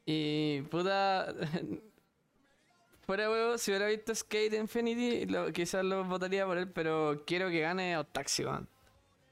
[0.04, 1.34] Y puta.
[3.06, 7.60] Fuera huevo, si hubiera visto Skate Infinity, quizás lo votaría por él, pero quiero que
[7.60, 8.68] gane Otaxi, weón.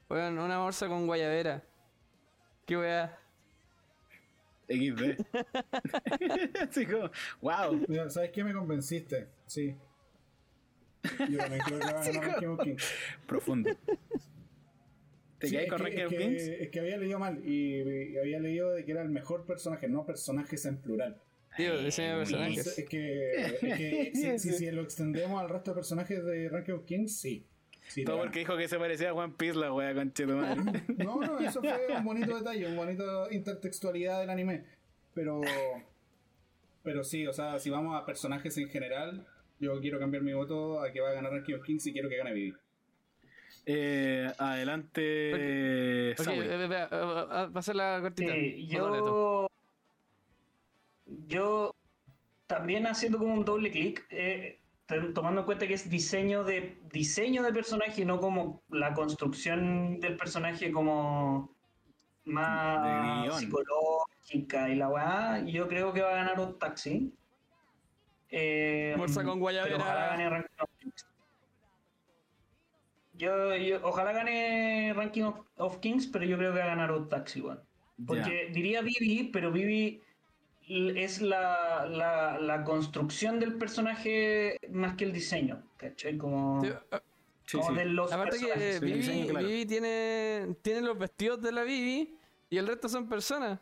[0.09, 1.63] Weón, una bolsa con guayabera.
[2.65, 3.19] Qué weá.
[4.69, 5.25] XD.
[6.69, 7.09] Así como,
[7.41, 7.85] wow.
[7.87, 8.43] Mira, ¿Sabes qué?
[8.43, 9.27] Me convenciste.
[9.45, 9.75] Sí.
[11.29, 12.93] Yo también creo que va a ganar Kings.
[13.25, 13.71] Profundo.
[15.39, 16.63] ¿Te Sí, es con que- es que-?
[16.63, 19.87] Es que había leído mal y, y había leído de que era el mejor personaje,
[19.87, 21.21] no personajes en plural.
[21.55, 22.77] Tío, diseño de personajes.
[22.77, 26.73] es que, es que si, si- si lo extendemos al resto de personajes de Ranking
[26.73, 27.45] of Kings, sí.
[27.89, 30.83] Sí, Todo porque dijo que se parecía a One Piece la wea con madre.
[30.97, 34.63] No, no, eso fue un bonito detalle, un bonito intertextualidad del anime.
[35.15, 35.41] Pero,
[36.83, 39.25] pero sí, o sea, si vamos a personajes en general,
[39.59, 42.09] yo quiero cambiar mi voto a que va a ganar Ranking of Kings y quiero
[42.09, 42.53] que gane Vivi.
[43.65, 46.11] Eh, adelante.
[46.11, 46.39] Ok, Sawi.
[46.39, 48.35] eh, eh, eh, va a ser la cortita.
[48.67, 49.49] Yo,
[51.27, 51.75] yo
[52.45, 54.59] también haciendo como un doble clic, eh,
[55.13, 60.17] tomando en cuenta que es diseño de diseño de personaje, no como la construcción del
[60.17, 61.55] personaje como
[62.25, 67.13] más psicológica y la weá, yo creo que va a ganar un taxi.
[68.29, 69.77] Eh, con guayabera.
[69.77, 71.05] ojalá gane Ranking of Kings.
[73.13, 76.91] Yo, yo- ojalá gane Ranking of, of Kings, pero yo creo que va a ganar
[76.91, 77.61] un taxi, weón.
[78.05, 80.01] Porque diría Vivi, pero Vivi
[80.69, 86.17] es la, la, la construcción del personaje más que el diseño, ¿cachai?
[86.17, 86.69] Como, Sí,
[87.45, 87.75] Sí, como sí.
[87.77, 88.75] de los Aparte que personajes.
[88.79, 89.47] sí, Vivi, diseño, claro.
[89.47, 92.15] Vivi tiene, tiene los vestidos de la Vivi
[92.51, 93.59] y el resto son personas.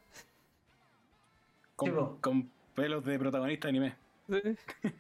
[1.76, 3.96] Con, con pelos de protagonista de anime.
[4.30, 4.92] Sí.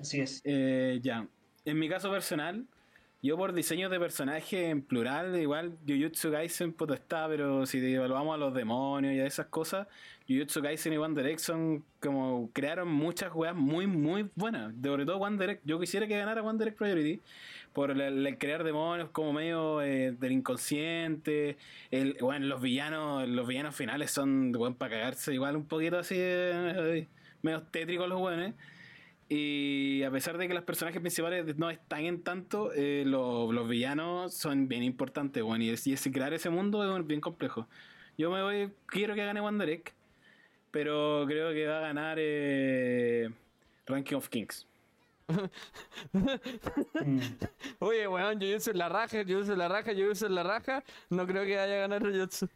[0.00, 0.40] Así es.
[0.44, 1.26] Eh, ya.
[1.64, 2.64] En mi caso personal,
[3.22, 8.34] yo por diseño de personaje en plural, igual Jujutsu Kaisen puto está, pero si evaluamos
[8.34, 9.86] a los demonios y a esas cosas,
[10.30, 14.72] Jujutsu Kaisen y One Direction como crearon muchas weas muy, muy buenas.
[14.80, 15.62] Sobre todo One Direct.
[15.66, 17.20] Yo quisiera que ganara One Direct Priority
[17.72, 21.56] por el, crear demonios como medio eh, del inconsciente.
[21.90, 26.14] El, bueno, los villanos, los villanos finales son bueno, para cagarse igual un poquito así,
[26.16, 27.08] eh,
[27.42, 28.52] medio tétricos los buenos.
[29.28, 33.68] Y a pesar de que los personajes principales no están en tanto, eh, lo- los
[33.68, 37.68] villanos son bien importantes, bueno, y, es- y ese- crear ese mundo es bien complejo.
[38.18, 39.94] Yo me voy, quiero que gane Wanderek,
[40.70, 43.30] pero creo que va a ganar eh,
[43.86, 44.66] Ranking of Kings.
[47.78, 50.82] Oye, weón, yo uso la raja, yo uso la raja, yo uso la raja.
[51.08, 52.48] No creo que vaya a ganar Jujutsu.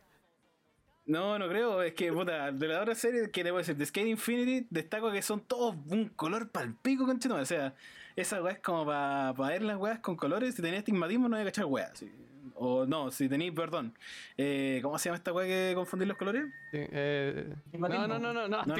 [1.07, 4.07] No, no creo, es que puta, de la otra serie que debo decir, de Skate
[4.07, 7.35] Infinity, destaco que son todos un color palpico, conchito.
[7.35, 7.75] O sea,
[8.17, 10.55] esa weá es como para ver las weas con colores.
[10.55, 11.99] Si tenéis astigmatismo, no hay que cachar weas.
[11.99, 12.11] sí.
[12.57, 13.95] O no, si tenéis, perdón.
[14.37, 16.45] Eh, ¿Cómo se llama esta weá que confundir los colores?
[16.71, 18.57] Sí, eh, no, no, no, no, no, no, no.
[18.59, 18.75] Ah, no,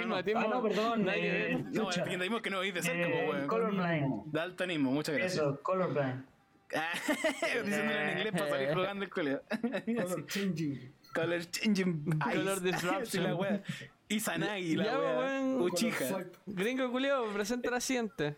[0.63, 1.05] perdón.
[1.05, 1.51] nada que ver.
[1.53, 3.47] eh, No, el astigmatismo que no veis de cerca, Eh, weón.
[3.47, 4.23] colorblind.
[4.33, 5.35] Daltonismo, muchas gracias.
[5.43, 6.25] Eso, colorblind.
[6.77, 6.91] Ah,
[7.63, 9.43] Diciéndolo en inglés para salir jugando el colegio.
[9.87, 10.93] Color changing.
[11.15, 12.19] Color changing.
[12.19, 13.23] Color disruption.
[13.25, 13.63] La wea.
[14.09, 15.41] Izanagi, la Ya, wea.
[15.61, 16.25] Uchiha.
[16.47, 18.35] Gringo culiao, presenta la siguiente.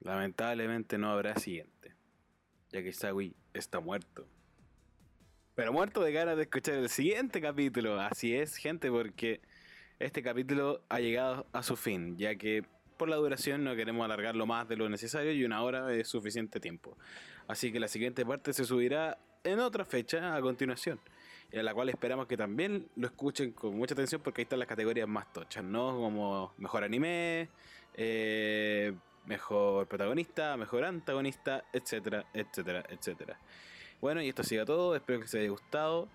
[0.00, 1.92] Lamentablemente no habrá siguiente,
[2.70, 4.26] ya que Sawi está muerto.
[5.54, 8.00] Pero muerto de ganas de escuchar el siguiente capítulo.
[8.00, 9.40] Así es, gente, porque
[10.00, 12.64] este capítulo ha llegado a su fin, ya que
[12.96, 16.58] por la duración no queremos alargarlo más de lo necesario y una hora es suficiente
[16.58, 16.96] tiempo.
[17.46, 20.98] Así que la siguiente parte se subirá en otra fecha a continuación,
[21.52, 24.68] en la cual esperamos que también lo escuchen con mucha atención porque ahí están las
[24.68, 25.96] categorías más tochas, ¿no?
[25.96, 27.48] Como mejor anime,
[27.94, 28.92] eh,
[29.26, 33.38] mejor protagonista, mejor antagonista, etcétera, etcétera, etcétera.
[34.00, 34.96] Bueno, y esto ha sido todo.
[34.96, 36.08] Espero que les haya gustado.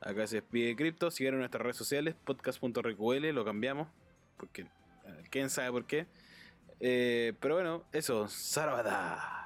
[0.00, 1.10] Acá se despide Crypto.
[1.10, 3.88] Siguieron nuestras redes sociales, podcast.reql, lo cambiamos.
[4.36, 6.06] Porque, eh, quién sabe por qué.
[6.80, 9.45] Eh, pero bueno, eso, Sarabada.